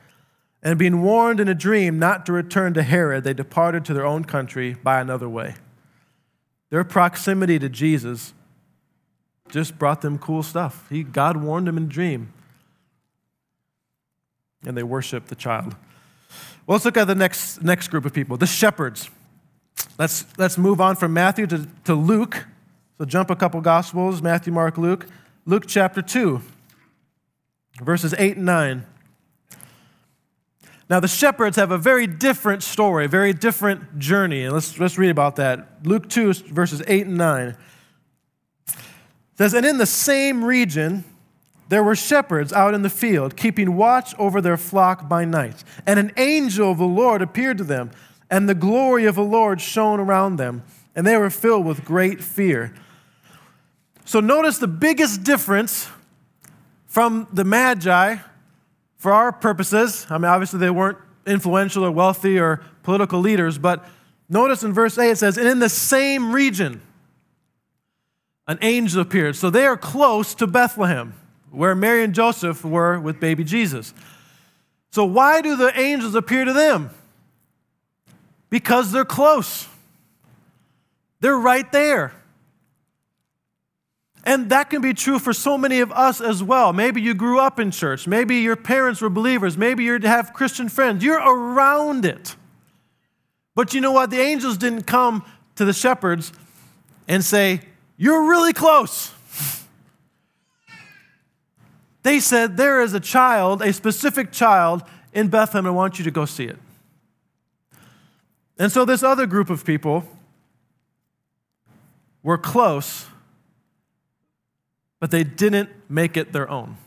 And 0.62 0.78
being 0.78 1.02
warned 1.02 1.40
in 1.40 1.48
a 1.48 1.56
dream 1.56 1.98
not 1.98 2.26
to 2.26 2.34
return 2.34 2.74
to 2.74 2.84
Herod, 2.84 3.24
they 3.24 3.34
departed 3.34 3.86
to 3.86 3.94
their 3.94 4.06
own 4.06 4.26
country 4.26 4.74
by 4.74 5.00
another 5.00 5.30
way. 5.30 5.56
Their 6.72 6.84
proximity 6.84 7.58
to 7.58 7.70
Jesus 7.70 8.34
just 9.48 9.80
brought 9.80 10.02
them 10.02 10.18
cool 10.18 10.44
stuff. 10.44 10.88
He, 10.90 11.04
God 11.04 11.38
warned 11.38 11.68
them 11.68 11.78
in 11.78 11.84
a 11.84 11.88
dream. 11.88 12.34
And 14.66 14.76
they 14.76 14.84
worshiped 14.84 15.30
the 15.30 15.36
child. 15.36 15.78
Well, 16.68 16.76
let's 16.76 16.84
look 16.84 16.98
at 16.98 17.08
the 17.08 17.16
next, 17.16 17.64
next 17.64 17.88
group 17.88 18.06
of 18.06 18.14
people 18.14 18.36
the 18.36 18.46
shepherds. 18.46 19.10
Let's, 19.98 20.26
let's 20.38 20.58
move 20.58 20.82
on 20.82 20.96
from 20.96 21.14
Matthew 21.14 21.48
to, 21.48 21.68
to 21.86 21.96
Luke. 21.96 22.46
So 22.98 23.06
jump 23.06 23.30
a 23.30 23.36
couple 23.36 23.62
Gospels 23.62 24.22
Matthew, 24.22 24.52
Mark, 24.52 24.78
Luke. 24.78 25.08
Luke 25.46 25.64
chapter 25.66 26.02
2, 26.02 26.42
verses 27.82 28.14
8 28.18 28.36
and 28.36 28.46
9. 28.46 28.86
Now, 30.90 31.00
the 31.00 31.08
shepherds 31.08 31.56
have 31.56 31.72
a 31.72 31.78
very 31.78 32.06
different 32.06 32.64
story, 32.64 33.06
a 33.06 33.10
very 33.10 33.32
different 33.32 33.98
journey. 33.98 34.44
And 34.44 34.54
let's, 34.54 34.78
let's 34.78 34.98
read 34.98 35.10
about 35.10 35.38
that. 35.38 35.86
Luke 35.86 36.10
2, 36.10 36.34
verses 36.34 36.82
8 36.86 37.08
and 37.08 37.18
9. 37.18 37.48
It 37.48 37.58
says, 39.38 39.54
And 39.54 39.66
in 39.66 39.78
the 39.78 39.86
same 39.86 40.44
region, 40.44 41.06
there 41.70 41.84
were 41.84 41.96
shepherds 41.96 42.54
out 42.54 42.74
in 42.74 42.82
the 42.82 42.90
field, 42.90 43.36
keeping 43.36 43.76
watch 43.76 44.16
over 44.18 44.42
their 44.42 44.58
flock 44.58 45.10
by 45.10 45.26
night. 45.26 45.64
And 45.86 46.00
an 46.00 46.12
angel 46.18 46.72
of 46.72 46.78
the 46.78 46.86
Lord 46.86 47.22
appeared 47.22 47.58
to 47.58 47.64
them, 47.64 47.92
and 48.30 48.48
the 48.48 48.56
glory 48.56 49.06
of 49.06 49.16
the 49.16 49.24
Lord 49.24 49.60
shone 49.60 50.00
around 50.00 50.38
them, 50.38 50.64
and 50.96 51.06
they 51.06 51.18
were 51.18 51.30
filled 51.30 51.66
with 51.66 51.84
great 51.84 52.24
fear. 52.24 52.74
So, 54.06 54.22
notice 54.22 54.58
the 54.58 54.68
biggest 54.68 55.24
difference 55.24 55.90
from 56.86 57.28
the 57.34 57.44
Magi 57.44 58.18
for 58.96 59.12
our 59.12 59.34
purposes. 59.34 60.08
I 60.10 60.18
mean, 60.18 60.26
obviously, 60.26 60.60
they 60.60 60.70
weren't 60.70 60.98
influential 61.26 61.84
or 61.84 61.92
wealthy 61.92 62.40
or 62.40 62.64
political 62.84 63.20
leaders, 63.20 63.58
but 63.58 63.86
notice 64.30 64.64
in 64.64 64.72
verse 64.72 64.98
8 64.98 65.12
it 65.12 65.18
says, 65.18 65.38
And 65.38 65.48
in 65.48 65.60
the 65.60 65.68
same 65.68 66.32
region, 66.32 66.82
an 68.48 68.58
angel 68.62 69.02
appeared. 69.02 69.36
So, 69.36 69.50
they 69.50 69.66
are 69.66 69.76
close 69.76 70.34
to 70.36 70.48
Bethlehem 70.48 71.14
where 71.58 71.74
Mary 71.74 72.04
and 72.04 72.14
Joseph 72.14 72.64
were 72.64 73.00
with 73.00 73.20
baby 73.20 73.44
Jesus. 73.44 73.92
So, 74.92 75.06
why 75.06 75.42
do 75.42 75.56
the 75.56 75.78
angels 75.78 76.14
appear 76.14 76.46
to 76.46 76.54
them? 76.54 76.92
Because 78.52 78.92
they're 78.92 79.04
close, 79.04 79.68
they're 81.20 81.38
right 81.38 81.70
there. 81.72 82.14
And 84.24 84.50
that 84.50 84.70
can 84.70 84.82
be 84.82 84.94
true 84.94 85.20
for 85.20 85.32
so 85.32 85.58
many 85.58 85.80
of 85.80 85.90
us 85.94 86.20
as 86.20 86.44
well. 86.44 86.74
Maybe 86.74 87.02
you 87.02 87.14
grew 87.14 87.40
up 87.40 87.62
in 87.62 87.72
church. 87.72 88.08
Maybe 88.08 88.40
your 88.40 88.58
parents 88.58 89.00
were 89.00 89.10
believers. 89.10 89.58
Maybe 89.58 89.86
you 89.86 89.98
have 90.02 90.34
Christian 90.34 90.68
friends. 90.68 91.02
You're 91.02 91.22
around 91.22 92.04
it. 92.04 92.36
But 93.56 93.74
you 93.74 93.80
know 93.80 93.94
what? 93.94 94.10
The 94.10 94.20
angels 94.20 94.58
didn't 94.58 94.84
come 94.84 95.24
to 95.56 95.64
the 95.64 95.72
shepherds 95.72 96.34
and 97.08 97.24
say, 97.24 97.62
You're 97.96 98.30
really 98.30 98.54
close. 98.54 99.14
They 102.04 102.20
said, 102.20 102.58
There 102.58 102.82
is 102.82 102.94
a 102.94 103.00
child, 103.00 103.62
a 103.62 103.74
specific 103.74 104.32
child 104.32 104.84
in 105.14 105.28
Bethlehem. 105.28 105.68
I 105.68 105.72
want 105.72 106.00
you 106.00 106.06
to 106.06 106.12
go 106.12 106.26
see 106.26 106.46
it. 106.46 106.58
And 108.58 108.72
so 108.72 108.86
this 108.86 109.04
other 109.04 109.26
group 109.26 109.50
of 109.50 109.66
people 109.66 110.04
were 112.24 112.38
close, 112.38 113.06
but 115.00 115.12
they 115.12 115.24
didn't 115.24 115.70
make 115.90 116.18
it 116.18 116.34
their 116.34 116.50
own. 116.50 116.78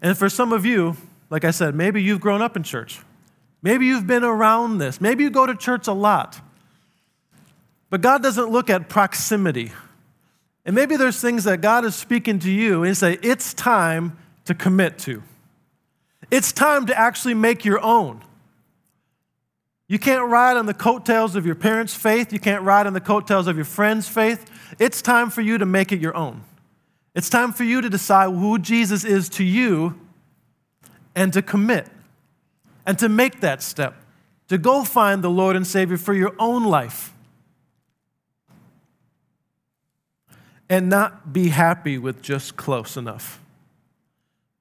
And 0.00 0.16
for 0.16 0.28
some 0.28 0.52
of 0.52 0.64
you, 0.64 0.96
like 1.30 1.44
I 1.44 1.50
said, 1.50 1.74
maybe 1.74 2.02
you've 2.02 2.20
grown 2.20 2.42
up 2.42 2.56
in 2.56 2.62
church. 2.62 3.00
Maybe 3.62 3.86
you've 3.86 4.06
been 4.06 4.22
around 4.22 4.78
this. 4.78 5.00
Maybe 5.00 5.24
you 5.24 5.30
go 5.30 5.46
to 5.46 5.54
church 5.54 5.88
a 5.88 5.92
lot. 5.92 6.40
But 7.90 8.02
God 8.02 8.22
doesn't 8.22 8.50
look 8.50 8.68
at 8.68 8.88
proximity. 8.88 9.72
And 10.66 10.74
maybe 10.74 10.96
there's 10.96 11.20
things 11.20 11.44
that 11.44 11.60
God 11.60 11.84
is 11.84 11.94
speaking 11.94 12.38
to 12.40 12.50
you 12.50 12.84
and 12.84 12.96
say, 12.96 13.18
it's 13.22 13.52
time 13.52 14.18
to 14.46 14.54
commit 14.54 14.98
to. 15.00 15.22
It's 16.30 16.52
time 16.52 16.86
to 16.86 16.98
actually 16.98 17.34
make 17.34 17.64
your 17.64 17.80
own. 17.82 18.22
You 19.86 19.98
can't 19.98 20.28
ride 20.28 20.56
on 20.56 20.66
the 20.66 20.74
coattails 20.74 21.36
of 21.36 21.44
your 21.44 21.54
parents' 21.54 21.94
faith. 21.94 22.32
You 22.32 22.40
can't 22.40 22.62
ride 22.62 22.86
on 22.86 22.94
the 22.94 23.00
coattails 23.00 23.46
of 23.46 23.56
your 23.56 23.66
friends' 23.66 24.08
faith. 24.08 24.50
It's 24.78 25.02
time 25.02 25.28
for 25.30 25.42
you 25.42 25.58
to 25.58 25.66
make 25.66 25.92
it 25.92 26.00
your 26.00 26.16
own. 26.16 26.42
It's 27.14 27.28
time 27.28 27.52
for 27.52 27.64
you 27.64 27.80
to 27.80 27.90
decide 27.90 28.34
who 28.34 28.58
Jesus 28.58 29.04
is 29.04 29.28
to 29.30 29.44
you 29.44 30.00
and 31.14 31.32
to 31.32 31.42
commit 31.42 31.86
and 32.86 32.98
to 32.98 33.08
make 33.08 33.40
that 33.40 33.62
step, 33.62 33.94
to 34.48 34.58
go 34.58 34.84
find 34.84 35.22
the 35.22 35.30
Lord 35.30 35.56
and 35.56 35.66
Savior 35.66 35.96
for 35.96 36.14
your 36.14 36.34
own 36.38 36.64
life. 36.64 37.13
And 40.74 40.88
not 40.88 41.32
be 41.32 41.50
happy 41.50 41.98
with 41.98 42.20
just 42.20 42.56
close 42.56 42.96
enough. 42.96 43.40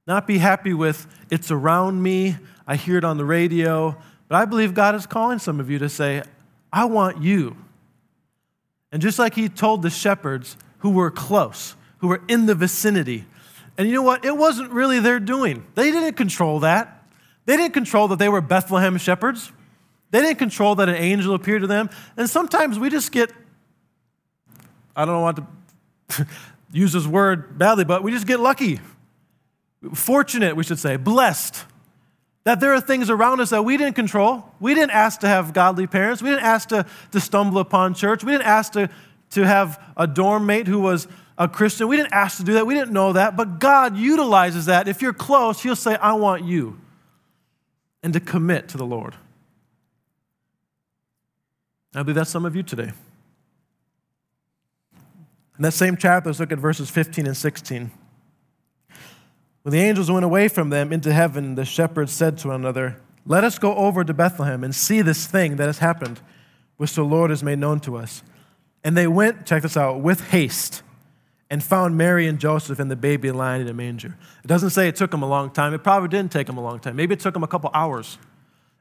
Not 0.06 0.28
be 0.28 0.38
happy 0.38 0.72
with 0.72 1.08
it's 1.32 1.50
around 1.50 2.04
me, 2.04 2.38
I 2.68 2.76
hear 2.76 3.00
it 3.00 3.04
on 3.04 3.18
the 3.18 3.26
radio, 3.26 3.98
but 4.28 4.36
I 4.36 4.46
believe 4.46 4.76
God 4.76 4.94
is 4.94 5.08
calling 5.08 5.40
some 5.40 5.60
of 5.60 5.72
you 5.72 5.80
to 5.80 5.90
say, 5.90 6.22
I 6.72 6.86
want 6.86 7.24
you. 7.24 7.58
And 8.92 9.02
just 9.02 9.18
like 9.18 9.34
he 9.34 9.50
told 9.50 9.82
the 9.82 9.90
shepherds 9.90 10.56
who 10.80 10.92
were 10.92 11.10
close, 11.10 11.76
who 11.98 12.10
were 12.10 12.22
in 12.28 12.46
the 12.46 12.54
vicinity, 12.54 13.26
and 13.76 13.88
you 13.88 13.96
know 13.96 14.04
what? 14.04 14.24
It 14.24 14.38
wasn't 14.38 14.70
really 14.70 15.00
their 15.00 15.20
doing. 15.20 15.66
They 15.74 15.90
didn't 15.90 16.14
control 16.14 16.60
that. 16.60 17.08
They 17.48 17.58
didn't 17.58 17.74
control 17.74 18.08
that 18.10 18.20
they 18.20 18.30
were 18.30 18.40
Bethlehem 18.40 19.00
shepherds. 19.00 19.52
They 20.12 20.22
didn't 20.22 20.38
control 20.38 20.76
that 20.76 20.90
an 20.90 20.96
angel 20.96 21.34
appeared 21.34 21.62
to 21.62 21.68
them. 21.68 21.90
And 22.16 22.30
sometimes 22.30 22.78
we 22.78 22.92
just 22.92 23.12
get, 23.12 23.32
I 24.96 25.06
don't 25.06 25.24
want 25.24 25.38
to 25.38 25.48
use 26.72 26.94
this 26.94 27.08
word 27.08 27.58
badly, 27.58 27.86
but 27.86 28.04
we 28.04 28.12
just 28.12 28.28
get 28.28 28.40
lucky. 28.40 28.80
Fortunate, 29.94 30.56
we 30.56 30.64
should 30.64 30.80
say, 30.80 30.96
blessed. 30.96 31.66
That 32.46 32.60
there 32.60 32.74
are 32.74 32.82
things 32.82 33.10
around 33.10 33.40
us 33.40 33.52
that 33.52 33.64
we 33.64 33.78
didn't 33.78 33.96
control. 33.96 34.52
We 34.60 34.74
didn't 34.74 34.92
ask 34.92 35.22
to 35.22 35.28
have 35.28 35.54
godly 35.54 35.88
parents. 35.88 36.22
We 36.22 36.30
didn't 36.30 36.44
ask 36.44 36.70
to, 36.70 36.86
to 37.12 37.20
stumble 37.22 37.60
upon 37.60 37.94
church. 37.94 38.24
We 38.24 38.34
didn't 38.34 38.48
ask 38.48 38.74
to, 38.74 38.90
to 39.32 39.46
have 39.46 39.82
a 39.96 40.08
dorm 40.08 40.46
mate 40.46 40.68
who 40.68 40.80
was 40.80 41.08
a 41.38 41.48
Christian. 41.48 41.88
We 41.88 41.96
didn't 41.96 42.14
ask 42.14 42.38
to 42.38 42.44
do 42.44 42.54
that. 42.54 42.68
We 42.68 42.74
didn't 42.74 42.92
know 42.92 43.14
that. 43.14 43.38
But 43.38 43.60
God 43.60 43.98
utilizes 43.98 44.66
that. 44.66 44.88
If 44.88 45.02
you're 45.02 45.14
close, 45.14 45.64
He'll 45.64 45.76
say, 45.76 45.96
I 45.96 46.14
want 46.14 46.44
you. 46.44 46.80
And 48.02 48.12
to 48.14 48.20
commit 48.20 48.68
to 48.70 48.78
the 48.78 48.86
Lord. 48.86 49.16
I 51.96 52.04
believe 52.04 52.16
that's 52.16 52.30
some 52.30 52.46
of 52.46 52.56
you 52.56 52.64
today. 52.64 52.92
In 55.58 55.64
that 55.64 55.74
same 55.74 55.98
chapter, 55.98 56.30
let's 56.30 56.40
look 56.40 56.52
at 56.52 56.60
verses 56.60 56.90
15 56.90 57.28
and 57.28 57.38
16. 57.38 57.92
When 59.62 59.72
the 59.72 59.80
angels 59.80 60.12
went 60.12 60.26
away 60.26 60.48
from 60.48 60.70
them 60.70 60.92
into 60.92 61.14
heaven, 61.14 61.56
the 61.56 61.66
shepherds 61.66 62.12
said 62.12 62.38
to 62.40 62.50
one 62.50 62.58
another, 62.58 63.00
Let 63.26 63.44
us 63.44 63.60
go 63.60 63.76
over 63.76 64.04
to 64.04 64.14
Bethlehem 64.14 64.64
and 64.64 64.74
see 64.76 65.02
this 65.02 65.26
thing 65.26 65.56
that 65.58 65.68
has 65.68 65.78
happened, 65.78 66.22
which 66.78 66.96
the 66.96 67.04
Lord 67.04 67.30
has 67.30 67.44
made 67.44 67.60
known 67.60 67.80
to 67.82 67.96
us. 67.96 68.24
And 68.84 68.98
they 68.98 69.08
went, 69.08 69.46
check 69.46 69.62
this 69.62 69.78
out, 69.78 70.02
with 70.02 70.30
haste 70.30 70.82
and 71.50 71.64
found 71.64 71.96
Mary 71.96 72.28
and 72.28 72.40
Joseph 72.40 72.80
and 72.80 72.90
the 72.90 72.96
baby 72.96 73.32
lying 73.32 73.62
in 73.62 73.68
a 73.68 73.74
manger. 73.74 74.18
It 74.44 74.48
doesn't 74.48 74.72
say 74.72 74.88
it 74.88 74.96
took 74.96 75.12
them 75.12 75.22
a 75.22 75.28
long 75.28 75.52
time. 75.52 75.74
It 75.74 75.84
probably 75.84 76.10
didn't 76.10 76.32
take 76.32 76.48
them 76.48 76.58
a 76.58 76.64
long 76.64 76.80
time. 76.80 76.96
Maybe 76.96 77.14
it 77.14 77.20
took 77.20 77.36
them 77.36 77.44
a 77.44 77.48
couple 77.48 77.70
hours. 77.74 78.18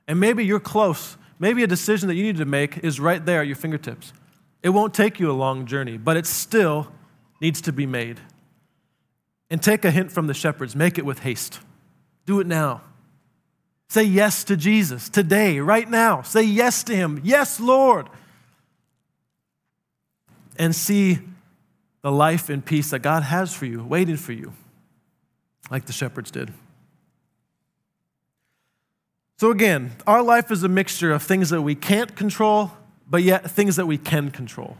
And 0.08 0.18
maybe 0.18 0.44
you're 0.44 0.58
close. 0.58 1.18
Maybe 1.38 1.62
a 1.62 1.66
decision 1.66 2.08
that 2.08 2.14
you 2.14 2.22
need 2.22 2.38
to 2.38 2.46
make 2.46 2.78
is 2.78 2.98
right 2.98 3.22
there 3.24 3.42
at 3.42 3.46
your 3.46 3.56
fingertips. 3.56 4.14
It 4.62 4.70
won't 4.70 4.94
take 4.94 5.18
you 5.18 5.30
a 5.30 5.32
long 5.32 5.66
journey, 5.66 5.96
but 5.96 6.16
it 6.16 6.26
still 6.26 6.92
needs 7.40 7.60
to 7.62 7.72
be 7.72 7.86
made. 7.86 8.20
And 9.50 9.62
take 9.62 9.84
a 9.84 9.90
hint 9.90 10.12
from 10.12 10.28
the 10.28 10.34
shepherds 10.34 10.74
make 10.74 10.98
it 10.98 11.04
with 11.04 11.20
haste. 11.20 11.60
Do 12.24 12.40
it 12.40 12.46
now. 12.46 12.82
Say 13.88 14.04
yes 14.04 14.44
to 14.44 14.56
Jesus 14.56 15.10
today, 15.10 15.58
right 15.58 15.86
now. 15.86 16.22
Say 16.22 16.44
yes 16.44 16.82
to 16.84 16.96
Him. 16.96 17.20
Yes, 17.22 17.60
Lord. 17.60 18.08
And 20.56 20.74
see 20.74 21.18
the 22.00 22.10
life 22.10 22.48
and 22.48 22.64
peace 22.64 22.90
that 22.90 23.00
God 23.00 23.22
has 23.22 23.54
for 23.54 23.66
you, 23.66 23.84
waiting 23.84 24.16
for 24.16 24.32
you, 24.32 24.54
like 25.70 25.84
the 25.84 25.92
shepherds 25.92 26.30
did. 26.30 26.52
So, 29.36 29.50
again, 29.50 29.92
our 30.06 30.22
life 30.22 30.50
is 30.50 30.62
a 30.62 30.68
mixture 30.68 31.12
of 31.12 31.22
things 31.22 31.50
that 31.50 31.60
we 31.60 31.74
can't 31.74 32.16
control, 32.16 32.70
but 33.12 33.22
yet 33.22 33.50
things 33.50 33.76
that 33.76 33.84
we 33.84 33.98
can 33.98 34.30
control. 34.30 34.78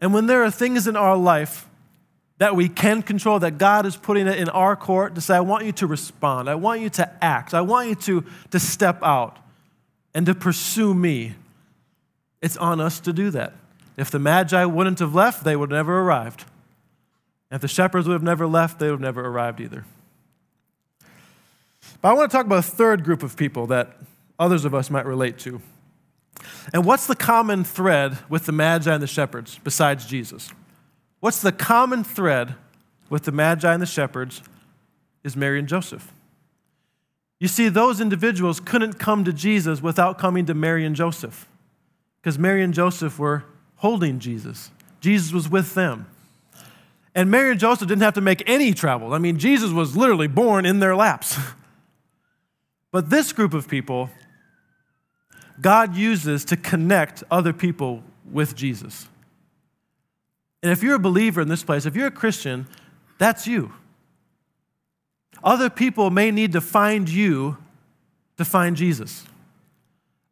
And 0.00 0.14
when 0.14 0.26
there 0.26 0.44
are 0.44 0.50
things 0.50 0.86
in 0.86 0.94
our 0.94 1.16
life 1.16 1.66
that 2.38 2.54
we 2.54 2.68
can 2.68 3.02
control, 3.02 3.40
that 3.40 3.58
God 3.58 3.84
is 3.84 3.96
putting 3.96 4.28
it 4.28 4.38
in 4.38 4.48
our 4.48 4.76
court 4.76 5.16
to 5.16 5.20
say, 5.20 5.34
I 5.34 5.40
want 5.40 5.64
you 5.64 5.72
to 5.72 5.88
respond, 5.88 6.48
I 6.48 6.54
want 6.54 6.82
you 6.82 6.90
to 6.90 7.24
act, 7.24 7.52
I 7.52 7.62
want 7.62 7.88
you 7.88 7.94
to, 7.96 8.24
to 8.52 8.60
step 8.60 9.02
out 9.02 9.38
and 10.14 10.24
to 10.26 10.36
pursue 10.36 10.94
me, 10.94 11.34
it's 12.40 12.56
on 12.56 12.80
us 12.80 13.00
to 13.00 13.12
do 13.12 13.30
that. 13.30 13.54
If 13.96 14.08
the 14.08 14.20
Magi 14.20 14.64
wouldn't 14.64 15.00
have 15.00 15.12
left, 15.12 15.42
they 15.42 15.56
would 15.56 15.72
have 15.72 15.78
never 15.78 16.00
arrived. 16.00 16.44
If 17.50 17.60
the 17.60 17.66
shepherds 17.66 18.06
would 18.06 18.14
have 18.14 18.22
never 18.22 18.46
left, 18.46 18.78
they 18.78 18.86
would 18.86 18.92
have 18.92 19.00
never 19.00 19.26
arrived 19.26 19.60
either. 19.60 19.84
But 22.00 22.10
I 22.10 22.12
want 22.12 22.30
to 22.30 22.36
talk 22.36 22.46
about 22.46 22.60
a 22.60 22.62
third 22.62 23.02
group 23.02 23.24
of 23.24 23.36
people 23.36 23.66
that 23.66 23.96
others 24.38 24.64
of 24.64 24.76
us 24.76 24.90
might 24.90 25.06
relate 25.06 25.38
to. 25.40 25.60
And 26.72 26.84
what's 26.84 27.06
the 27.06 27.16
common 27.16 27.64
thread 27.64 28.18
with 28.28 28.46
the 28.46 28.52
Magi 28.52 28.92
and 28.92 29.02
the 29.02 29.06
shepherds 29.06 29.58
besides 29.62 30.06
Jesus? 30.06 30.50
What's 31.20 31.40
the 31.40 31.52
common 31.52 32.04
thread 32.04 32.54
with 33.08 33.24
the 33.24 33.32
Magi 33.32 33.72
and 33.72 33.82
the 33.82 33.86
shepherds 33.86 34.42
is 35.22 35.36
Mary 35.36 35.58
and 35.58 35.68
Joseph. 35.68 36.12
You 37.40 37.48
see, 37.48 37.68
those 37.68 38.00
individuals 38.00 38.60
couldn't 38.60 38.98
come 38.98 39.24
to 39.24 39.32
Jesus 39.32 39.82
without 39.82 40.18
coming 40.18 40.46
to 40.46 40.54
Mary 40.54 40.84
and 40.84 40.94
Joseph 40.94 41.48
because 42.20 42.38
Mary 42.38 42.62
and 42.62 42.72
Joseph 42.72 43.18
were 43.18 43.44
holding 43.76 44.18
Jesus. 44.18 44.70
Jesus 45.00 45.32
was 45.32 45.48
with 45.48 45.74
them. 45.74 46.06
And 47.14 47.30
Mary 47.30 47.52
and 47.52 47.60
Joseph 47.60 47.88
didn't 47.88 48.02
have 48.02 48.14
to 48.14 48.20
make 48.20 48.42
any 48.48 48.72
travel. 48.72 49.14
I 49.14 49.18
mean, 49.18 49.38
Jesus 49.38 49.70
was 49.70 49.96
literally 49.96 50.26
born 50.26 50.66
in 50.66 50.80
their 50.80 50.96
laps. 50.96 51.38
but 52.90 53.10
this 53.10 53.32
group 53.32 53.54
of 53.54 53.68
people, 53.68 54.10
God 55.60 55.96
uses 55.96 56.44
to 56.46 56.56
connect 56.56 57.22
other 57.30 57.52
people 57.52 58.02
with 58.30 58.54
Jesus. 58.56 59.08
And 60.62 60.72
if 60.72 60.82
you're 60.82 60.94
a 60.94 61.00
believer 61.00 61.40
in 61.40 61.48
this 61.48 61.62
place, 61.62 61.86
if 61.86 61.94
you're 61.94 62.06
a 62.06 62.10
Christian, 62.10 62.66
that's 63.18 63.46
you. 63.46 63.72
Other 65.42 65.68
people 65.68 66.10
may 66.10 66.30
need 66.30 66.52
to 66.52 66.60
find 66.60 67.08
you 67.08 67.58
to 68.38 68.44
find 68.44 68.76
Jesus. 68.76 69.24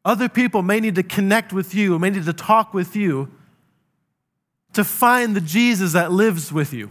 Other 0.05 0.29
people 0.29 0.63
may 0.63 0.81
need 0.81 0.95
to 0.97 1.03
connect 1.03 1.53
with 1.53 1.75
you, 1.75 1.99
may 1.99 2.11
need 2.11 2.25
to 2.25 2.33
talk 2.33 2.75
with 2.75 2.97
you 2.97 3.31
to 4.73 4.85
find 4.85 5.37
the 5.37 5.41
Jesus 5.41 5.93
that 5.93 6.11
lives 6.11 6.53
with 6.53 6.73
you. 6.73 6.91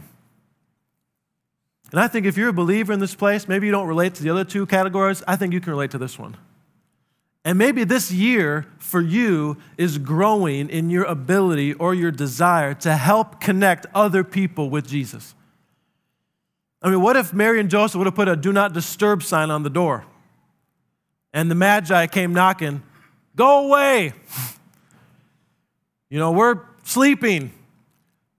And 1.90 2.00
I 2.00 2.08
think 2.08 2.24
if 2.24 2.38
you're 2.38 2.48
a 2.48 2.54
believer 2.54 2.92
in 2.92 3.00
this 3.00 3.14
place, 3.14 3.46
maybe 3.46 3.66
you 3.66 3.72
don't 3.72 3.88
relate 3.88 4.14
to 4.14 4.22
the 4.22 4.30
other 4.30 4.44
two 4.44 4.64
categories, 4.66 5.22
I 5.28 5.36
think 5.36 5.52
you 5.52 5.60
can 5.60 5.72
relate 5.72 5.90
to 5.90 5.98
this 5.98 6.18
one. 6.18 6.36
And 7.44 7.58
maybe 7.58 7.84
this 7.84 8.12
year 8.12 8.66
for 8.78 9.00
you 9.00 9.56
is 9.76 9.98
growing 9.98 10.70
in 10.70 10.90
your 10.90 11.04
ability 11.04 11.74
or 11.74 11.92
your 11.92 12.12
desire 12.12 12.74
to 12.74 12.96
help 12.96 13.40
connect 13.40 13.86
other 13.94 14.22
people 14.22 14.70
with 14.70 14.86
Jesus. 14.86 15.34
I 16.80 16.90
mean, 16.90 17.00
what 17.00 17.16
if 17.16 17.32
Mary 17.32 17.58
and 17.60 17.68
Joseph 17.68 17.98
would 17.98 18.06
have 18.06 18.14
put 18.14 18.28
a 18.28 18.36
do 18.36 18.52
not 18.52 18.72
disturb 18.72 19.22
sign 19.22 19.50
on 19.50 19.62
the 19.62 19.70
door? 19.70 20.04
And 21.32 21.50
the 21.50 21.54
Magi 21.54 22.06
came 22.08 22.32
knocking, 22.32 22.82
go 23.36 23.66
away. 23.66 24.12
You 26.12 26.18
know, 26.18 26.30
we're 26.30 26.60
sleeping. 26.82 27.52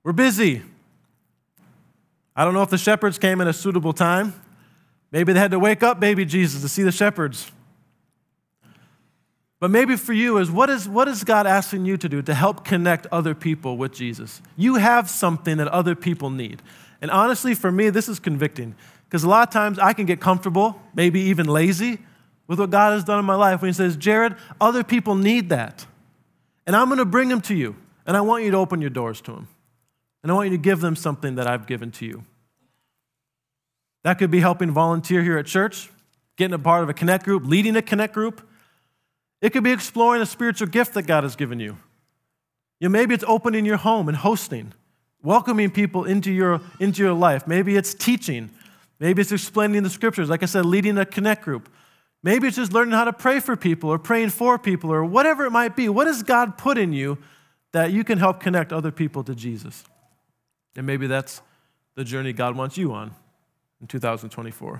We're 0.03 0.13
busy. 0.13 0.61
I 2.35 2.45
don't 2.45 2.53
know 2.53 2.61
if 2.61 2.69
the 2.69 2.77
shepherds 2.77 3.17
came 3.17 3.41
at 3.41 3.47
a 3.47 3.53
suitable 3.53 3.93
time. 3.93 4.39
Maybe 5.11 5.33
they 5.33 5.39
had 5.39 5.49
to 5.49 5.57
wake 5.57 5.81
up 5.81 5.99
baby 5.99 6.23
Jesus 6.23 6.61
to 6.61 6.69
see 6.69 6.83
the 6.83 6.91
shepherds. 6.91 7.51
But 9.63 9.71
maybe 9.71 9.95
for 9.95 10.11
you 10.11 10.39
is 10.39 10.51
what 10.51 10.69
is 10.69 10.89
what 10.89 11.07
is 11.07 11.23
God 11.23 11.47
asking 11.47 11.85
you 11.85 11.95
to 11.95 12.09
do 12.09 12.21
to 12.23 12.33
help 12.33 12.65
connect 12.65 13.07
other 13.13 13.33
people 13.33 13.77
with 13.77 13.93
Jesus? 13.93 14.41
You 14.57 14.75
have 14.75 15.09
something 15.09 15.55
that 15.55 15.69
other 15.69 15.95
people 15.95 16.29
need. 16.29 16.61
And 17.01 17.09
honestly, 17.09 17.55
for 17.55 17.71
me, 17.71 17.89
this 17.89 18.09
is 18.09 18.19
convicting 18.19 18.75
because 19.05 19.23
a 19.23 19.29
lot 19.29 19.47
of 19.47 19.53
times 19.53 19.79
I 19.79 19.93
can 19.93 20.05
get 20.05 20.19
comfortable, 20.19 20.81
maybe 20.93 21.21
even 21.21 21.45
lazy, 21.45 21.99
with 22.45 22.59
what 22.59 22.71
God 22.71 22.91
has 22.91 23.05
done 23.05 23.19
in 23.19 23.23
my 23.23 23.35
life 23.35 23.61
when 23.61 23.69
He 23.69 23.73
says, 23.73 23.95
Jared, 23.95 24.35
other 24.59 24.83
people 24.83 25.15
need 25.15 25.47
that. 25.47 25.85
And 26.67 26.75
I'm 26.75 26.87
going 26.87 26.97
to 26.97 27.05
bring 27.05 27.29
them 27.29 27.39
to 27.43 27.55
you. 27.55 27.77
And 28.05 28.17
I 28.17 28.19
want 28.19 28.43
you 28.43 28.51
to 28.51 28.57
open 28.57 28.81
your 28.81 28.89
doors 28.89 29.21
to 29.21 29.31
them. 29.31 29.47
And 30.23 30.31
I 30.33 30.35
want 30.35 30.51
you 30.51 30.57
to 30.57 30.61
give 30.61 30.81
them 30.81 30.97
something 30.97 31.35
that 31.35 31.47
I've 31.47 31.67
given 31.67 31.89
to 31.91 32.05
you. 32.05 32.25
That 34.03 34.15
could 34.15 34.29
be 34.29 34.41
helping 34.41 34.71
volunteer 34.71 35.23
here 35.23 35.37
at 35.37 35.45
church, 35.45 35.89
getting 36.35 36.53
a 36.53 36.59
part 36.59 36.83
of 36.83 36.89
a 36.89 36.93
connect 36.93 37.23
group, 37.23 37.45
leading 37.45 37.77
a 37.77 37.81
connect 37.81 38.13
group. 38.13 38.45
It 39.43 39.51
could 39.51 39.65
be 39.65 39.73
exploring 39.73 40.21
a 40.21 40.25
spiritual 40.25 40.69
gift 40.69 40.93
that 40.93 41.03
God 41.03 41.23
has 41.23 41.35
given 41.35 41.59
you. 41.59 41.75
You 42.79 42.87
know, 42.87 42.93
maybe 42.93 43.13
it's 43.13 43.25
opening 43.27 43.65
your 43.65 43.75
home 43.75 44.07
and 44.07 44.15
hosting, 44.15 44.71
welcoming 45.21 45.69
people 45.69 46.05
into 46.05 46.31
your, 46.31 46.61
into 46.79 47.03
your 47.03 47.11
life. 47.11 47.45
Maybe 47.45 47.75
it's 47.75 47.93
teaching. 47.93 48.51
Maybe 49.01 49.21
it's 49.21 49.33
explaining 49.33 49.83
the 49.83 49.89
scriptures. 49.89 50.29
Like 50.29 50.43
I 50.43 50.45
said, 50.45 50.65
leading 50.65 50.97
a 50.97 51.05
connect 51.05 51.43
group. 51.43 51.67
Maybe 52.23 52.47
it's 52.47 52.55
just 52.55 52.71
learning 52.71 52.93
how 52.93 53.03
to 53.03 53.11
pray 53.11 53.41
for 53.41 53.57
people 53.57 53.89
or 53.89 53.99
praying 53.99 54.29
for 54.29 54.57
people 54.57 54.93
or 54.93 55.03
whatever 55.03 55.43
it 55.45 55.51
might 55.51 55.75
be. 55.75 55.89
What 55.89 56.07
has 56.07 56.23
God 56.23 56.57
put 56.57 56.77
in 56.77 56.93
you 56.93 57.17
that 57.73 57.91
you 57.91 58.05
can 58.05 58.19
help 58.19 58.39
connect 58.39 58.71
other 58.71 58.91
people 58.91 59.25
to 59.25 59.35
Jesus? 59.35 59.83
And 60.77 60.87
maybe 60.87 61.05
that's 61.05 61.41
the 61.95 62.05
journey 62.05 62.31
God 62.31 62.55
wants 62.55 62.77
you 62.77 62.93
on 62.93 63.11
in 63.81 63.87
2024. 63.87 64.79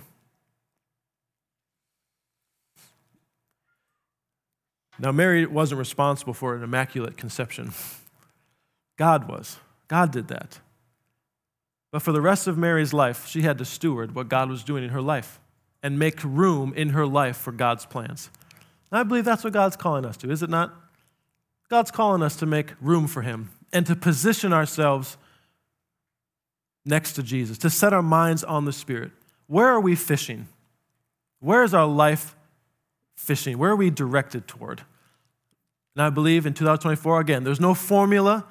Now, 4.98 5.12
Mary 5.12 5.44
wasn't 5.46 5.78
responsible 5.78 6.34
for 6.34 6.54
an 6.54 6.62
immaculate 6.62 7.16
conception. 7.16 7.72
God 8.96 9.28
was. 9.28 9.58
God 9.88 10.12
did 10.12 10.28
that. 10.28 10.60
But 11.90 12.02
for 12.02 12.12
the 12.12 12.20
rest 12.20 12.46
of 12.46 12.58
Mary's 12.58 12.92
life, 12.92 13.26
she 13.26 13.42
had 13.42 13.58
to 13.58 13.64
steward 13.64 14.14
what 14.14 14.28
God 14.28 14.48
was 14.48 14.64
doing 14.64 14.84
in 14.84 14.90
her 14.90 15.02
life 15.02 15.40
and 15.82 15.98
make 15.98 16.22
room 16.24 16.72
in 16.74 16.90
her 16.90 17.06
life 17.06 17.36
for 17.36 17.52
God's 17.52 17.86
plans. 17.86 18.30
And 18.90 18.98
I 18.98 19.02
believe 19.02 19.24
that's 19.24 19.44
what 19.44 19.52
God's 19.52 19.76
calling 19.76 20.04
us 20.04 20.16
to, 20.18 20.30
is 20.30 20.42
it 20.42 20.50
not? 20.50 20.74
God's 21.68 21.90
calling 21.90 22.22
us 22.22 22.36
to 22.36 22.46
make 22.46 22.72
room 22.80 23.06
for 23.06 23.22
Him 23.22 23.50
and 23.72 23.86
to 23.86 23.96
position 23.96 24.52
ourselves 24.52 25.16
next 26.84 27.14
to 27.14 27.22
Jesus, 27.22 27.58
to 27.58 27.70
set 27.70 27.92
our 27.92 28.02
minds 28.02 28.44
on 28.44 28.64
the 28.64 28.72
Spirit. 28.72 29.10
Where 29.46 29.68
are 29.68 29.80
we 29.80 29.94
fishing? 29.94 30.48
Where 31.40 31.62
is 31.64 31.74
our 31.74 31.86
life 31.86 32.34
fishing? 33.14 33.58
Where 33.58 33.70
are 33.70 33.76
we 33.76 33.90
directed 33.90 34.46
toward? 34.48 34.82
And 35.94 36.02
I 36.02 36.10
believe 36.10 36.46
in 36.46 36.54
2024, 36.54 37.20
again, 37.20 37.44
there's 37.44 37.60
no 37.60 37.74
formula, 37.74 38.46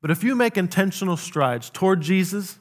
but 0.00 0.10
if 0.10 0.22
you 0.22 0.34
make 0.36 0.56
intentional 0.56 1.16
strides 1.16 1.70
toward 1.70 2.02
Jesus, 2.02 2.58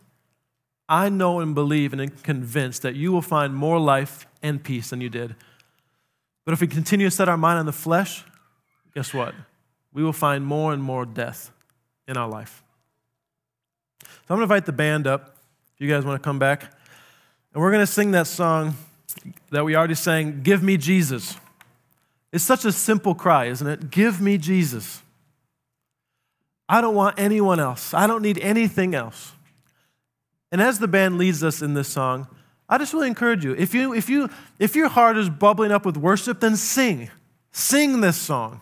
I 0.90 1.10
know 1.10 1.40
and 1.40 1.54
believe 1.54 1.92
and 1.92 2.02
am 2.02 2.10
convinced 2.10 2.82
that 2.84 2.96
you 2.96 3.12
will 3.12 3.22
find 3.22 3.54
more 3.54 3.80
life 3.80 4.26
and 4.42 4.64
peace 4.64 4.92
than 4.92 5.02
you 5.02 5.10
did. 5.10 5.36
But 6.46 6.54
if 6.54 6.62
we 6.62 6.68
continue 6.68 7.08
to 7.08 7.12
set 7.12 7.28
our 7.28 7.38
mind 7.38 7.60
on 7.60 7.66
the 7.66 7.74
flesh, 7.74 8.24
guess 8.96 9.14
what? 9.14 9.36
We 9.92 10.04
will 10.04 10.14
find 10.14 10.46
more 10.46 10.72
and 10.72 10.82
more 10.82 11.06
death 11.06 11.52
in 12.08 12.16
our 12.16 12.30
life. 12.30 12.64
So 14.02 14.08
I'm 14.30 14.38
going 14.38 14.40
to 14.40 14.44
invite 14.54 14.66
the 14.66 14.72
band 14.72 15.08
up 15.08 15.36
if 15.76 15.82
you 15.82 15.90
guys 15.90 16.06
want 16.06 16.22
to 16.22 16.26
come 16.26 16.40
back. 16.40 16.64
And 17.54 17.62
we're 17.62 17.72
going 17.72 17.86
to 17.86 17.92
sing 17.92 18.12
that 18.12 18.28
song 18.28 18.76
that 19.52 19.64
we 19.64 19.76
already 19.76 19.96
sang, 19.96 20.42
Give 20.44 20.62
Me 20.64 20.78
Jesus. 20.78 21.38
It's 22.32 22.44
such 22.44 22.66
a 22.66 22.72
simple 22.72 23.16
cry, 23.16 23.46
isn't 23.46 23.68
it? 23.68 23.90
Give 23.90 24.22
me 24.22 24.38
Jesus. 24.38 25.02
I 26.70 26.82
don't 26.82 26.96
want 26.96 27.18
anyone 27.18 27.60
else. 27.60 27.94
I 27.94 28.08
don't 28.08 28.22
need 28.22 28.40
anything 28.40 28.94
else. 28.94 29.32
And 30.52 30.62
as 30.62 30.80
the 30.80 30.88
band 30.88 31.18
leads 31.18 31.44
us 31.44 31.62
in 31.62 31.74
this 31.74 31.88
song, 31.88 32.28
I 32.70 32.78
just 32.78 32.94
really 32.94 33.08
encourage 33.08 33.46
you. 33.46 33.54
If 33.54 33.74
you 33.74 33.94
if 33.94 34.10
you 34.10 34.30
if 34.60 34.76
your 34.76 34.90
heart 34.90 35.18
is 35.18 35.30
bubbling 35.30 35.72
up 35.72 35.86
with 35.86 35.96
worship, 35.96 36.42
then 36.42 36.58
sing. 36.58 37.10
Sing 37.52 38.02
this 38.02 38.18
song 38.18 38.62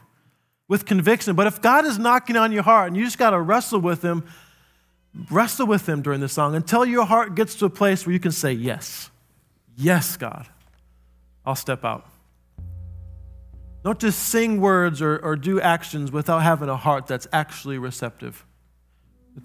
with 0.67 0.85
conviction. 0.85 1.35
But 1.35 1.47
if 1.47 1.61
God 1.61 1.85
is 1.85 1.97
knocking 1.97 2.37
on 2.37 2.51
your 2.51 2.63
heart 2.63 2.87
and 2.87 2.97
you 2.97 3.03
just 3.03 3.17
got 3.17 3.31
to 3.31 3.41
wrestle 3.41 3.79
with 3.79 4.03
him, 4.03 4.25
wrestle 5.31 5.65
with 5.65 5.87
him 5.89 6.01
during 6.01 6.19
the 6.19 6.29
song 6.29 6.55
until 6.55 6.85
your 6.85 7.05
heart 7.05 7.35
gets 7.35 7.55
to 7.55 7.65
a 7.65 7.69
place 7.69 8.05
where 8.05 8.13
you 8.13 8.19
can 8.19 8.31
say 8.31 8.51
yes. 8.51 9.09
Yes, 9.77 10.17
God. 10.17 10.47
I'll 11.45 11.55
step 11.55 11.83
out. 11.83 12.07
Don't 13.83 13.99
just 13.99 14.29
sing 14.29 14.61
words 14.61 15.01
or, 15.01 15.17
or 15.19 15.35
do 15.35 15.61
actions 15.61 16.11
without 16.11 16.39
having 16.39 16.69
a 16.69 16.75
heart 16.75 17.05
that's 17.05 17.27
actually 17.31 17.77
receptive 17.77 18.43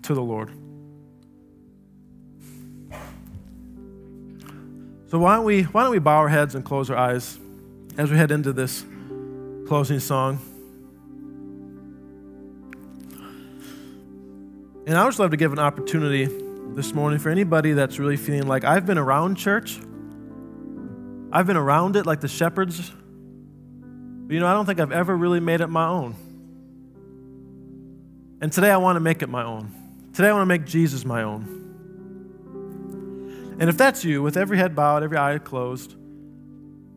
to 0.03 0.15
the 0.15 0.23
Lord. 0.23 0.51
So 5.11 5.19
why 5.19 5.35
don't 5.35 5.45
we 5.45 5.65
why 5.65 5.83
don't 5.83 5.91
we 5.91 5.99
bow 5.99 6.19
our 6.19 6.29
heads 6.29 6.55
and 6.55 6.65
close 6.65 6.89
our 6.89 6.97
eyes 6.97 7.39
as 7.99 8.11
we 8.11 8.17
head 8.17 8.31
into 8.31 8.53
this 8.53 8.85
closing 9.67 9.99
song? 9.99 10.39
And 14.87 14.97
I 14.97 15.05
would 15.05 15.11
just 15.11 15.19
love 15.19 15.33
to 15.33 15.37
give 15.37 15.53
an 15.53 15.59
opportunity 15.59 16.29
this 16.75 16.95
morning 16.95 17.19
for 17.19 17.29
anybody 17.29 17.73
that's 17.73 17.99
really 17.99 18.17
feeling 18.17 18.47
like 18.47 18.65
I've 18.65 18.87
been 18.87 18.99
around 18.99 19.35
church. 19.35 19.81
I've 21.33 21.47
been 21.47 21.57
around 21.57 21.97
it 21.97 22.07
like 22.07 22.21
the 22.21 22.29
shepherds 22.29 22.93
but 24.31 24.35
you 24.35 24.41
know, 24.41 24.47
I 24.47 24.53
don't 24.53 24.65
think 24.65 24.79
I've 24.79 24.93
ever 24.93 25.17
really 25.17 25.41
made 25.41 25.61
it 25.61 25.67
my 25.67 25.89
own. 25.89 26.15
And 28.41 28.53
today 28.53 28.71
I 28.71 28.77
want 28.77 28.95
to 28.95 29.01
make 29.01 29.23
it 29.23 29.29
my 29.29 29.43
own. 29.43 29.73
Today 30.13 30.29
I 30.29 30.33
want 30.33 30.43
to 30.43 30.47
make 30.47 30.65
Jesus 30.65 31.05
my 31.05 31.25
own. 31.25 31.57
And 33.59 33.69
if 33.69 33.77
that's 33.77 34.05
you, 34.05 34.23
with 34.23 34.37
every 34.37 34.57
head 34.57 34.77
bowed, 34.77 35.03
every 35.03 35.19
eye 35.19 35.37
closed, 35.39 35.97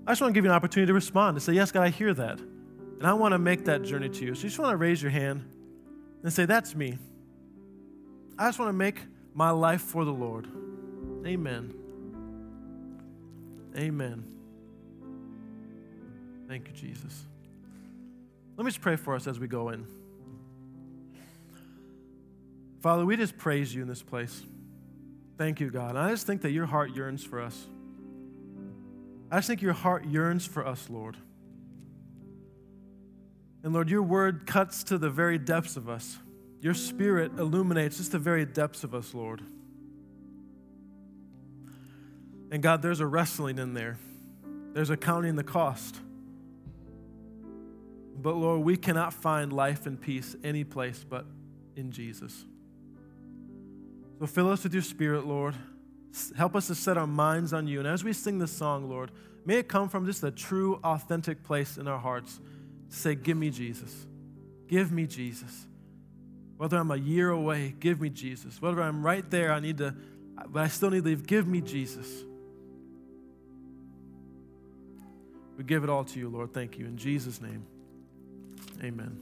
I 0.05 0.11
just 0.11 0.21
want 0.21 0.31
to 0.31 0.37
give 0.37 0.45
you 0.45 0.51
an 0.51 0.55
opportunity 0.55 0.91
to 0.91 0.93
respond, 0.93 1.35
to 1.37 1.41
say, 1.41 1.53
Yes, 1.53 1.71
God, 1.71 1.81
I 1.81 1.89
hear 1.89 2.13
that. 2.13 2.37
And 2.37 3.01
I 3.03 3.13
want 3.13 3.31
to 3.31 3.39
make 3.39 3.65
that 3.65 3.81
journey 3.81 4.09
to 4.09 4.25
you. 4.25 4.35
So 4.35 4.43
you 4.43 4.49
just 4.49 4.59
want 4.59 4.71
to 4.71 4.77
raise 4.77 5.01
your 5.01 5.09
hand 5.09 5.43
and 6.21 6.31
say, 6.31 6.45
That's 6.45 6.75
me. 6.75 6.99
I 8.37 8.47
just 8.47 8.59
want 8.59 8.69
to 8.69 8.73
make 8.73 8.99
my 9.33 9.49
life 9.49 9.81
for 9.81 10.05
the 10.05 10.13
Lord. 10.13 10.47
Amen. 11.25 11.73
Amen. 13.77 14.23
Thank 16.47 16.67
you, 16.67 16.73
Jesus. 16.73 17.23
Let 18.55 18.65
me 18.65 18.69
just 18.69 18.81
pray 18.81 18.95
for 18.95 19.15
us 19.15 19.27
as 19.27 19.39
we 19.39 19.47
go 19.47 19.69
in. 19.69 19.87
Father, 22.81 23.05
we 23.05 23.15
just 23.15 23.37
praise 23.37 23.73
you 23.73 23.81
in 23.81 23.87
this 23.87 24.03
place. 24.03 24.43
Thank 25.37 25.59
you, 25.59 25.71
God. 25.71 25.91
And 25.91 25.99
I 25.99 26.11
just 26.11 26.27
think 26.27 26.41
that 26.41 26.51
your 26.51 26.65
heart 26.65 26.95
yearns 26.95 27.23
for 27.23 27.41
us. 27.41 27.67
I 29.31 29.37
just 29.37 29.47
think 29.47 29.61
your 29.61 29.73
heart 29.73 30.05
yearns 30.05 30.45
for 30.45 30.67
us, 30.67 30.89
Lord. 30.89 31.17
And 33.63 33.73
Lord, 33.73 33.89
your 33.89 34.03
word 34.03 34.45
cuts 34.45 34.83
to 34.85 34.97
the 34.97 35.09
very 35.09 35.39
depths 35.39 35.77
of 35.77 35.89
us. 35.89 36.17
Your 36.61 36.73
spirit 36.73 37.31
illuminates 37.39 37.97
just 37.97 38.11
the 38.11 38.19
very 38.19 38.45
depths 38.45 38.83
of 38.83 38.93
us, 38.93 39.13
Lord. 39.13 39.41
And 42.53 42.61
God, 42.61 42.83
there's 42.83 42.99
a 42.99 43.07
wrestling 43.07 43.57
in 43.57 43.73
there, 43.73 43.97
there's 44.73 44.91
a 44.91 44.95
counting 44.95 45.35
the 45.35 45.43
cost. 45.43 45.97
But 48.15 48.35
Lord, 48.35 48.61
we 48.61 48.77
cannot 48.77 49.11
find 49.11 49.51
life 49.51 49.87
and 49.87 49.99
peace 49.99 50.35
any 50.43 50.63
place 50.63 51.03
but 51.03 51.25
in 51.75 51.91
Jesus. 51.91 52.45
So 54.19 54.27
fill 54.27 54.51
us 54.51 54.63
with 54.63 54.71
your 54.71 54.83
spirit, 54.83 55.25
Lord. 55.25 55.55
Help 56.37 56.55
us 56.55 56.67
to 56.67 56.75
set 56.75 56.95
our 56.95 57.07
minds 57.07 57.53
on 57.53 57.65
you. 57.65 57.79
And 57.79 57.87
as 57.87 58.03
we 58.03 58.13
sing 58.13 58.37
this 58.37 58.51
song, 58.51 58.87
Lord, 58.87 59.09
may 59.45 59.57
it 59.57 59.67
come 59.67 59.89
from 59.89 60.05
just 60.05 60.23
a 60.23 60.29
true, 60.29 60.79
authentic 60.83 61.43
place 61.43 61.77
in 61.77 61.87
our 61.87 61.97
hearts 61.97 62.39
to 62.91 62.95
say, 62.95 63.15
Give 63.15 63.35
me 63.35 63.49
Jesus. 63.49 64.05
Give 64.67 64.91
me 64.91 65.07
Jesus. 65.07 65.65
Whether 66.57 66.77
I'm 66.77 66.91
a 66.91 66.97
year 66.97 67.31
away, 67.31 67.73
give 67.79 67.99
me 67.99 68.11
Jesus. 68.11 68.61
Whether 68.61 68.83
I'm 68.83 69.03
right 69.03 69.27
there, 69.31 69.51
I 69.51 69.59
need 69.59 69.79
to, 69.79 69.95
but 70.49 70.61
I 70.61 70.67
still 70.67 70.91
need 70.91 71.03
to 71.03 71.09
leave, 71.09 71.25
give 71.25 71.47
me 71.47 71.59
Jesus. 71.59 72.25
We 75.57 75.63
give 75.63 75.83
it 75.83 75.89
all 75.89 76.03
to 76.05 76.19
you, 76.19 76.29
Lord. 76.29 76.53
Thank 76.53 76.77
you. 76.77 76.85
In 76.85 76.97
Jesus' 76.97 77.41
name. 77.41 77.65
Amen. 78.83 79.17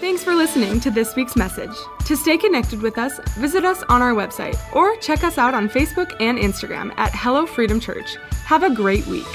Thanks 0.00 0.22
for 0.22 0.32
listening 0.32 0.78
to 0.80 0.92
this 0.92 1.16
week's 1.16 1.34
message. 1.34 1.74
To 2.06 2.16
stay 2.16 2.38
connected 2.38 2.80
with 2.80 2.98
us, 2.98 3.18
visit 3.34 3.64
us 3.64 3.82
on 3.88 4.00
our 4.00 4.12
website 4.12 4.56
or 4.74 4.96
check 4.98 5.24
us 5.24 5.38
out 5.38 5.54
on 5.54 5.68
Facebook 5.68 6.14
and 6.20 6.38
Instagram 6.38 6.96
at 6.96 7.10
Hello 7.12 7.46
Freedom 7.46 7.80
Church. 7.80 8.16
Have 8.44 8.62
a 8.62 8.72
great 8.72 9.04
week. 9.08 9.26